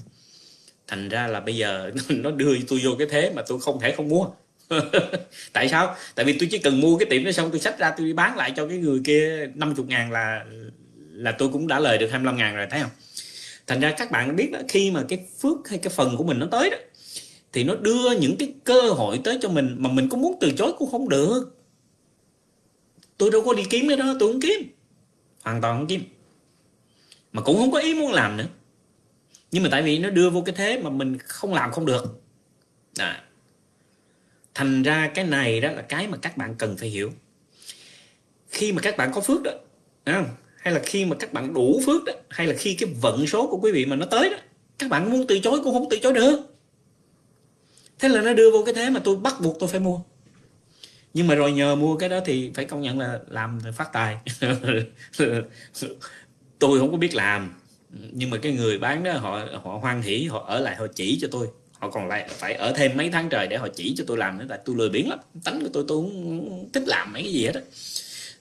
Thành 0.86 1.08
ra 1.08 1.26
là 1.26 1.40
bây 1.40 1.56
giờ 1.56 1.90
nó 2.08 2.30
đưa 2.30 2.56
tôi 2.68 2.80
vô 2.84 2.90
cái 2.98 3.06
thế 3.10 3.32
mà 3.34 3.42
tôi 3.48 3.60
không 3.60 3.80
thể 3.80 3.94
không 3.96 4.08
mua. 4.08 4.26
tại 5.52 5.68
sao? 5.68 5.96
Tại 6.14 6.24
vì 6.24 6.38
tôi 6.38 6.48
chỉ 6.52 6.58
cần 6.58 6.80
mua 6.80 6.98
cái 6.98 7.06
tiệm 7.10 7.24
đó 7.24 7.32
xong 7.32 7.50
tôi 7.50 7.60
xách 7.60 7.78
ra 7.78 7.94
tôi 7.96 8.12
bán 8.12 8.36
lại 8.36 8.52
cho 8.56 8.68
cái 8.68 8.78
người 8.78 9.00
kia 9.04 9.50
50 9.54 9.86
ngàn 9.88 10.12
là 10.12 10.44
là 11.12 11.32
tôi 11.32 11.48
cũng 11.48 11.66
đã 11.66 11.78
lời 11.78 11.98
được 11.98 12.10
25 12.10 12.36
ngàn 12.36 12.56
rồi, 12.56 12.66
thấy 12.70 12.80
không? 12.80 12.90
Thành 13.66 13.80
ra 13.80 13.94
các 13.98 14.10
bạn 14.10 14.36
biết 14.36 14.50
đó, 14.52 14.58
khi 14.68 14.90
mà 14.90 15.04
cái 15.08 15.26
phước 15.40 15.68
hay 15.68 15.78
cái 15.78 15.92
phần 15.96 16.16
của 16.16 16.24
mình 16.24 16.38
nó 16.38 16.46
tới 16.50 16.70
đó, 16.70 16.76
thì 17.52 17.64
nó 17.64 17.74
đưa 17.74 18.10
những 18.20 18.36
cái 18.36 18.52
cơ 18.64 18.80
hội 18.80 19.20
tới 19.24 19.38
cho 19.42 19.48
mình 19.48 19.76
mà 19.78 19.90
mình 19.92 20.08
có 20.08 20.16
muốn 20.16 20.36
từ 20.40 20.52
chối 20.56 20.72
cũng 20.78 20.90
không 20.90 21.08
được. 21.08 21.56
Tôi 23.18 23.30
đâu 23.30 23.42
có 23.44 23.54
đi 23.54 23.62
kiếm 23.70 23.88
cái 23.88 23.96
đó, 23.96 24.16
tôi 24.20 24.32
không 24.32 24.40
kiếm. 24.40 24.70
Hoàn 25.42 25.60
toàn 25.60 25.78
không 25.78 25.86
kiếm. 25.86 26.02
Mà 27.32 27.42
cũng 27.42 27.56
không 27.56 27.70
có 27.70 27.78
ý 27.78 27.94
muốn 27.94 28.12
làm 28.12 28.36
nữa. 28.36 28.46
Nhưng 29.50 29.62
mà 29.62 29.68
tại 29.72 29.82
vì 29.82 29.98
nó 29.98 30.10
đưa 30.10 30.30
vô 30.30 30.42
cái 30.46 30.54
thế 30.54 30.78
mà 30.82 30.90
mình 30.90 31.18
không 31.18 31.54
làm 31.54 31.72
không 31.72 31.86
được. 31.86 32.22
À 32.98 33.22
thành 34.60 34.82
ra 34.82 35.10
cái 35.14 35.24
này 35.24 35.60
đó 35.60 35.70
là 35.70 35.82
cái 35.82 36.08
mà 36.08 36.16
các 36.16 36.36
bạn 36.36 36.54
cần 36.54 36.76
phải 36.76 36.88
hiểu. 36.88 37.12
Khi 38.50 38.72
mà 38.72 38.82
các 38.82 38.96
bạn 38.96 39.10
có 39.14 39.20
phước 39.20 39.42
đó 39.42 39.50
à, 40.04 40.24
hay 40.56 40.74
là 40.74 40.80
khi 40.84 41.04
mà 41.04 41.16
các 41.16 41.32
bạn 41.32 41.54
đủ 41.54 41.80
phước 41.86 42.04
đó 42.04 42.12
hay 42.30 42.46
là 42.46 42.54
khi 42.58 42.74
cái 42.74 42.88
vận 43.00 43.26
số 43.26 43.46
của 43.50 43.58
quý 43.62 43.72
vị 43.72 43.86
mà 43.86 43.96
nó 43.96 44.06
tới 44.06 44.30
đó 44.30 44.36
các 44.78 44.90
bạn 44.90 45.10
muốn 45.10 45.26
từ 45.26 45.38
chối 45.38 45.60
cũng 45.64 45.74
không 45.74 45.86
từ 45.90 45.98
chối 46.02 46.12
được. 46.12 46.40
Thế 47.98 48.08
là 48.08 48.22
nó 48.22 48.32
đưa 48.32 48.50
vô 48.50 48.62
cái 48.64 48.74
thế 48.74 48.90
mà 48.90 49.00
tôi 49.04 49.16
bắt 49.16 49.34
buộc 49.40 49.56
tôi 49.60 49.68
phải 49.68 49.80
mua. 49.80 50.00
Nhưng 51.14 51.26
mà 51.26 51.34
rồi 51.34 51.52
nhờ 51.52 51.74
mua 51.74 51.96
cái 51.96 52.08
đó 52.08 52.20
thì 52.24 52.50
phải 52.54 52.64
công 52.64 52.80
nhận 52.80 52.98
là 52.98 53.20
làm 53.28 53.60
phát 53.76 53.92
tài. 53.92 54.16
Tôi 56.58 56.78
không 56.78 56.90
có 56.90 56.96
biết 56.96 57.14
làm 57.14 57.54
nhưng 57.90 58.30
mà 58.30 58.38
cái 58.38 58.52
người 58.52 58.78
bán 58.78 59.02
đó 59.02 59.12
họ 59.12 59.46
họ 59.64 59.78
hoan 59.78 60.02
hỉ 60.02 60.24
họ 60.24 60.44
ở 60.46 60.60
lại 60.60 60.76
họ 60.76 60.86
chỉ 60.94 61.18
cho 61.20 61.28
tôi 61.30 61.48
họ 61.80 61.90
còn 61.90 62.08
lại 62.08 62.26
phải 62.28 62.54
ở 62.54 62.72
thêm 62.76 62.96
mấy 62.96 63.10
tháng 63.10 63.28
trời 63.28 63.46
để 63.46 63.56
họ 63.56 63.68
chỉ 63.74 63.94
cho 63.96 64.04
tôi 64.06 64.16
làm 64.18 64.38
nữa 64.38 64.44
tại 64.48 64.58
tôi 64.64 64.76
lười 64.76 64.88
biếng 64.88 65.08
lắm. 65.08 65.18
Tánh 65.44 65.60
của 65.60 65.68
tôi 65.72 65.84
tôi 65.88 66.02
không 66.02 66.68
thích 66.72 66.82
làm 66.86 67.12
mấy 67.12 67.22
cái 67.22 67.32
gì 67.32 67.46
hết 67.46 67.52
đó. 67.54 67.60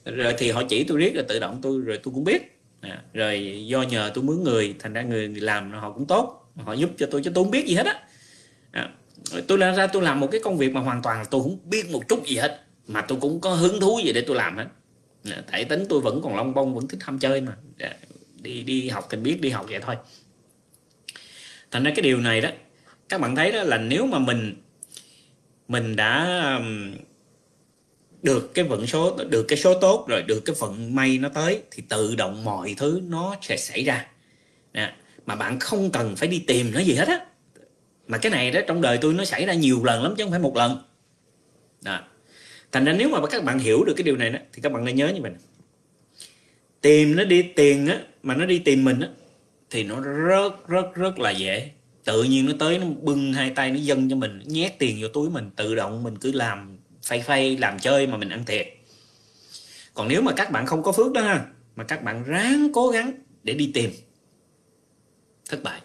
rồi 0.04 0.34
thì 0.38 0.50
họ 0.50 0.62
chỉ 0.68 0.84
tôi 0.84 0.98
riết 0.98 1.14
rồi 1.14 1.24
tự 1.28 1.38
động 1.38 1.58
tôi 1.62 1.80
rồi 1.80 2.00
tôi 2.02 2.14
cũng 2.14 2.24
biết. 2.24 2.58
À, 2.80 3.02
rồi 3.14 3.64
do 3.66 3.82
nhờ 3.82 4.10
tôi 4.14 4.24
mướn 4.24 4.42
người 4.42 4.74
thành 4.78 4.92
ra 4.92 5.02
người 5.02 5.28
làm 5.28 5.72
họ 5.72 5.92
cũng 5.92 6.06
tốt. 6.06 6.52
Họ 6.56 6.72
giúp 6.72 6.90
cho 6.98 7.06
tôi 7.10 7.22
chứ 7.24 7.30
tôi 7.34 7.44
không 7.44 7.50
biết 7.50 7.66
gì 7.66 7.74
hết 7.74 7.86
á. 7.86 8.02
À, 8.72 8.90
tôi 9.48 9.58
ra 9.58 9.72
ra 9.72 9.86
tôi 9.86 10.02
làm 10.02 10.20
một 10.20 10.28
cái 10.32 10.40
công 10.44 10.58
việc 10.58 10.72
mà 10.72 10.80
hoàn 10.80 11.02
toàn 11.02 11.24
tôi 11.30 11.42
không 11.42 11.58
biết 11.64 11.90
một 11.90 12.08
chút 12.08 12.26
gì 12.26 12.36
hết 12.36 12.64
mà 12.86 13.00
tôi 13.00 13.18
cũng 13.20 13.40
có 13.40 13.50
hứng 13.54 13.80
thú 13.80 14.00
gì 14.04 14.12
để 14.12 14.20
tôi 14.20 14.36
làm 14.36 14.56
hết. 14.56 14.66
À, 15.24 15.42
tại 15.50 15.64
tính 15.64 15.86
tôi 15.88 16.00
vẫn 16.00 16.20
còn 16.22 16.36
long 16.36 16.54
bông 16.54 16.74
vẫn 16.74 16.88
thích 16.88 17.02
ham 17.02 17.18
chơi 17.18 17.40
mà. 17.40 17.56
À, 17.78 17.96
đi 18.42 18.62
đi 18.62 18.88
học 18.88 19.06
thì 19.10 19.18
biết 19.18 19.40
đi 19.40 19.50
học 19.50 19.66
vậy 19.68 19.80
thôi. 19.82 19.96
Thành 21.70 21.84
ra 21.84 21.92
cái 21.96 22.02
điều 22.02 22.18
này 22.18 22.40
đó 22.40 22.50
các 23.10 23.20
bạn 23.20 23.36
thấy 23.36 23.52
đó 23.52 23.62
là 23.62 23.78
nếu 23.78 24.06
mà 24.06 24.18
mình 24.18 24.54
mình 25.68 25.96
đã 25.96 26.40
um, 26.56 26.94
được 28.22 28.54
cái 28.54 28.64
vận 28.64 28.86
số, 28.86 29.16
được 29.30 29.42
cái 29.48 29.58
số 29.58 29.80
tốt 29.80 30.06
rồi, 30.08 30.22
được 30.22 30.40
cái 30.40 30.56
vận 30.58 30.94
may 30.94 31.18
nó 31.18 31.28
tới, 31.28 31.62
thì 31.70 31.82
tự 31.88 32.14
động 32.16 32.44
mọi 32.44 32.74
thứ 32.78 33.00
nó 33.08 33.36
sẽ 33.42 33.56
xảy 33.56 33.84
ra. 33.84 34.06
Nè, 34.72 34.94
mà 35.26 35.36
bạn 35.36 35.58
không 35.60 35.90
cần 35.90 36.16
phải 36.16 36.28
đi 36.28 36.44
tìm 36.46 36.70
nó 36.74 36.80
gì 36.80 36.94
hết 36.94 37.08
á. 37.08 37.26
Mà 38.06 38.18
cái 38.18 38.32
này 38.32 38.50
đó, 38.50 38.60
trong 38.66 38.82
đời 38.82 38.98
tôi 39.00 39.14
nó 39.14 39.24
xảy 39.24 39.46
ra 39.46 39.54
nhiều 39.54 39.84
lần 39.84 40.02
lắm 40.02 40.14
chứ 40.18 40.24
không 40.24 40.30
phải 40.30 40.40
một 40.40 40.56
lần. 40.56 40.82
Đó. 41.82 42.00
thành 42.72 42.84
ra 42.84 42.92
nếu 42.92 43.08
mà 43.08 43.26
các 43.26 43.44
bạn 43.44 43.58
hiểu 43.58 43.84
được 43.84 43.94
cái 43.96 44.04
điều 44.04 44.16
này 44.16 44.30
đó, 44.30 44.38
thì 44.52 44.62
các 44.62 44.72
bạn 44.72 44.84
nên 44.84 44.96
nhớ 44.96 45.08
như 45.08 45.22
vậy 45.22 45.32
tìm 46.80 47.16
nó 47.16 47.24
đi 47.24 47.42
tiền 47.42 47.86
á, 47.86 48.00
mà 48.22 48.34
nó 48.34 48.46
đi 48.46 48.58
tìm 48.58 48.84
mình 48.84 49.00
á, 49.00 49.08
thì 49.70 49.84
nó 49.84 50.00
rất 50.00 50.68
rất 50.68 50.94
rất 50.94 51.18
là 51.18 51.30
dễ 51.30 51.70
tự 52.04 52.22
nhiên 52.22 52.46
nó 52.46 52.52
tới, 52.58 52.78
nó 52.78 52.86
bưng 52.86 53.32
hai 53.32 53.50
tay, 53.50 53.70
nó 53.70 53.76
dâng 53.76 54.10
cho 54.10 54.16
mình 54.16 54.42
nhét 54.46 54.78
tiền 54.78 54.98
vô 55.00 55.08
túi 55.08 55.30
mình, 55.30 55.50
tự 55.56 55.74
động 55.74 56.02
mình 56.02 56.18
cứ 56.18 56.32
làm 56.32 56.78
phay 57.02 57.20
phay, 57.20 57.56
làm 57.56 57.78
chơi 57.78 58.06
mà 58.06 58.16
mình 58.16 58.28
ăn 58.28 58.44
thiệt. 58.44 58.68
Còn 59.94 60.08
nếu 60.08 60.22
mà 60.22 60.32
các 60.32 60.50
bạn 60.50 60.66
không 60.66 60.82
có 60.82 60.92
phước 60.92 61.12
đó 61.12 61.20
ha, 61.20 61.46
mà 61.76 61.84
các 61.84 62.02
bạn 62.04 62.24
ráng 62.24 62.70
cố 62.72 62.88
gắng 62.88 63.12
để 63.42 63.54
đi 63.54 63.70
tìm, 63.74 63.90
thất 65.48 65.62
bại. 65.62 65.80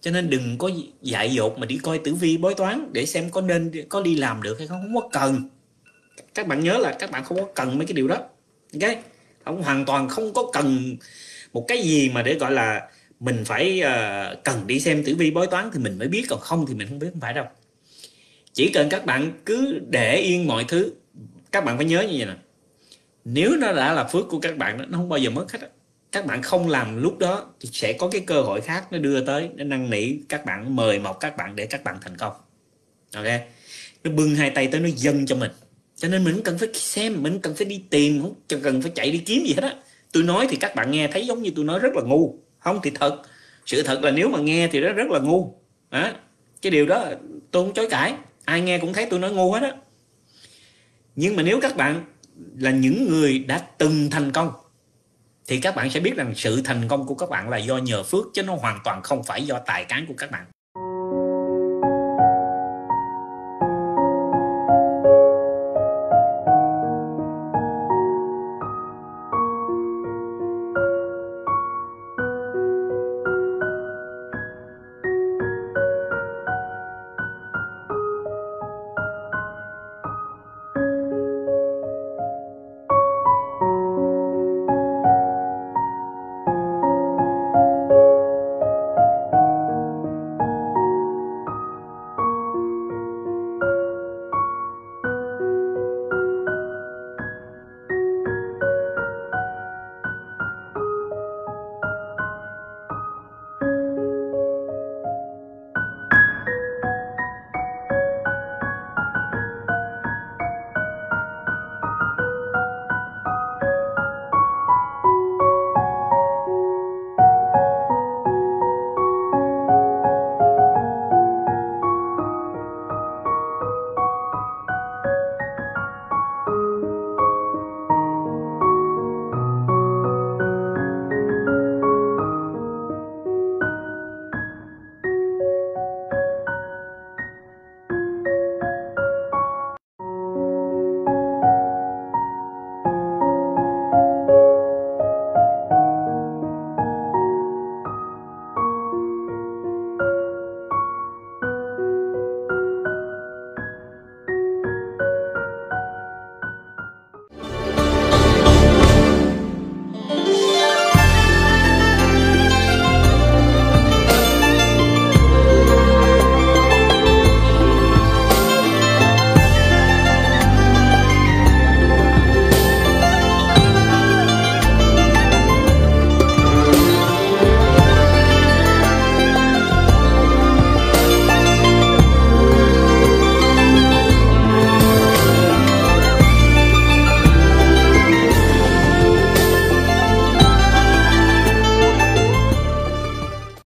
Cho 0.00 0.10
nên 0.10 0.30
đừng 0.30 0.58
có 0.58 0.70
dại 1.02 1.30
dột 1.30 1.58
mà 1.58 1.66
đi 1.66 1.78
coi 1.82 1.98
tử 1.98 2.14
vi 2.14 2.36
bói 2.36 2.54
toán 2.54 2.90
để 2.92 3.06
xem 3.06 3.30
có 3.30 3.40
nên, 3.40 3.72
có 3.88 4.00
đi 4.00 4.14
làm 4.14 4.42
được 4.42 4.58
hay 4.58 4.66
không 4.66 4.82
không 4.82 5.02
có 5.02 5.08
cần. 5.12 5.42
Các 6.34 6.46
bạn 6.46 6.60
nhớ 6.60 6.78
là 6.78 6.96
các 6.98 7.10
bạn 7.10 7.24
không 7.24 7.38
có 7.38 7.46
cần 7.54 7.78
mấy 7.78 7.86
cái 7.86 7.94
điều 7.94 8.08
đó, 8.08 8.16
ok? 8.80 8.90
Không 9.44 9.62
hoàn 9.62 9.84
toàn 9.84 10.08
không 10.08 10.32
có 10.32 10.50
cần 10.52 10.96
một 11.52 11.64
cái 11.68 11.82
gì 11.82 12.08
mà 12.08 12.22
để 12.22 12.34
gọi 12.34 12.52
là 12.52 12.90
mình 13.20 13.44
phải 13.44 13.82
uh, 13.82 14.44
cần 14.44 14.66
đi 14.66 14.80
xem 14.80 15.04
tử 15.04 15.14
vi 15.14 15.30
bói 15.30 15.46
toán 15.46 15.70
thì 15.72 15.78
mình 15.78 15.98
mới 15.98 16.08
biết 16.08 16.26
còn 16.28 16.40
không 16.40 16.66
thì 16.66 16.74
mình 16.74 16.88
không 16.88 16.98
biết 16.98 17.08
không 17.10 17.20
phải 17.20 17.34
đâu. 17.34 17.44
Chỉ 18.52 18.70
cần 18.74 18.88
các 18.88 19.06
bạn 19.06 19.32
cứ 19.46 19.80
để 19.88 20.16
yên 20.16 20.46
mọi 20.46 20.64
thứ 20.68 20.92
các 21.52 21.64
bạn 21.64 21.76
phải 21.76 21.86
nhớ 21.86 22.00
như 22.00 22.14
vậy 22.18 22.26
nè. 22.26 22.34
Nếu 23.24 23.56
nó 23.56 23.72
đã 23.72 23.92
là 23.92 24.04
phước 24.04 24.28
của 24.28 24.40
các 24.40 24.56
bạn 24.56 24.78
nó 24.78 24.98
không 24.98 25.08
bao 25.08 25.18
giờ 25.18 25.30
mất 25.30 25.52
hết 25.52 25.58
các 26.12 26.26
bạn 26.26 26.42
không 26.42 26.68
làm 26.68 27.02
lúc 27.02 27.18
đó 27.18 27.46
thì 27.60 27.68
sẽ 27.72 27.92
có 27.92 28.08
cái 28.10 28.20
cơ 28.20 28.42
hội 28.42 28.60
khác 28.60 28.92
nó 28.92 28.98
đưa 28.98 29.24
tới 29.24 29.50
nó 29.54 29.64
năn 29.64 29.90
nỉ 29.90 30.12
các 30.28 30.44
bạn 30.44 30.76
mời 30.76 30.98
mọc 30.98 31.20
các 31.20 31.36
bạn 31.36 31.56
để 31.56 31.66
các 31.66 31.84
bạn 31.84 31.96
thành 32.00 32.16
công. 32.16 32.32
Ok? 33.14 33.26
Nó 34.04 34.10
bưng 34.10 34.34
hai 34.34 34.50
tay 34.50 34.66
tới 34.66 34.80
nó 34.80 34.88
dâng 34.96 35.26
cho 35.26 35.36
mình. 35.36 35.50
Cho 35.96 36.08
nên 36.08 36.24
mình 36.24 36.40
cần 36.44 36.58
phải 36.58 36.68
xem 36.74 37.22
mình 37.22 37.40
cần 37.40 37.54
phải 37.54 37.66
đi 37.66 37.82
tìm 37.90 38.22
không 38.22 38.34
cần 38.62 38.82
phải 38.82 38.92
chạy 38.94 39.10
đi 39.10 39.18
kiếm 39.18 39.44
gì 39.44 39.54
hết 39.54 39.62
á. 39.62 39.74
Tôi 40.12 40.22
nói 40.22 40.46
thì 40.50 40.56
các 40.56 40.74
bạn 40.74 40.90
nghe 40.90 41.08
thấy 41.12 41.26
giống 41.26 41.42
như 41.42 41.50
tôi 41.56 41.64
nói 41.64 41.78
rất 41.78 41.94
là 41.94 42.02
ngu 42.02 42.38
không 42.60 42.80
thì 42.82 42.90
thật. 42.94 43.22
Sự 43.66 43.82
thật 43.82 44.00
là 44.02 44.10
nếu 44.10 44.28
mà 44.28 44.38
nghe 44.38 44.68
thì 44.68 44.80
nó 44.80 44.92
rất 44.92 45.10
là 45.10 45.18
ngu. 45.18 45.54
À, 45.90 46.14
cái 46.62 46.70
điều 46.70 46.86
đó 46.86 47.04
tôi 47.50 47.64
không 47.64 47.74
chối 47.74 47.88
cãi. 47.90 48.14
Ai 48.44 48.60
nghe 48.60 48.78
cũng 48.78 48.92
thấy 48.92 49.06
tôi 49.10 49.18
nói 49.18 49.32
ngu 49.32 49.52
hết 49.52 49.62
á. 49.62 49.72
Nhưng 51.16 51.36
mà 51.36 51.42
nếu 51.42 51.60
các 51.62 51.76
bạn 51.76 52.04
là 52.58 52.70
những 52.70 53.08
người 53.08 53.38
đã 53.38 53.58
từng 53.78 54.10
thành 54.10 54.32
công 54.32 54.52
thì 55.46 55.60
các 55.60 55.74
bạn 55.74 55.90
sẽ 55.90 56.00
biết 56.00 56.16
rằng 56.16 56.32
sự 56.36 56.62
thành 56.64 56.88
công 56.88 57.06
của 57.06 57.14
các 57.14 57.30
bạn 57.30 57.48
là 57.48 57.56
do 57.56 57.78
nhờ 57.78 58.02
phước 58.02 58.24
chứ 58.34 58.42
nó 58.42 58.54
hoàn 58.54 58.80
toàn 58.84 59.02
không 59.02 59.24
phải 59.24 59.46
do 59.46 59.58
tài 59.66 59.84
cán 59.84 60.06
của 60.06 60.14
các 60.18 60.30
bạn. 60.30 60.46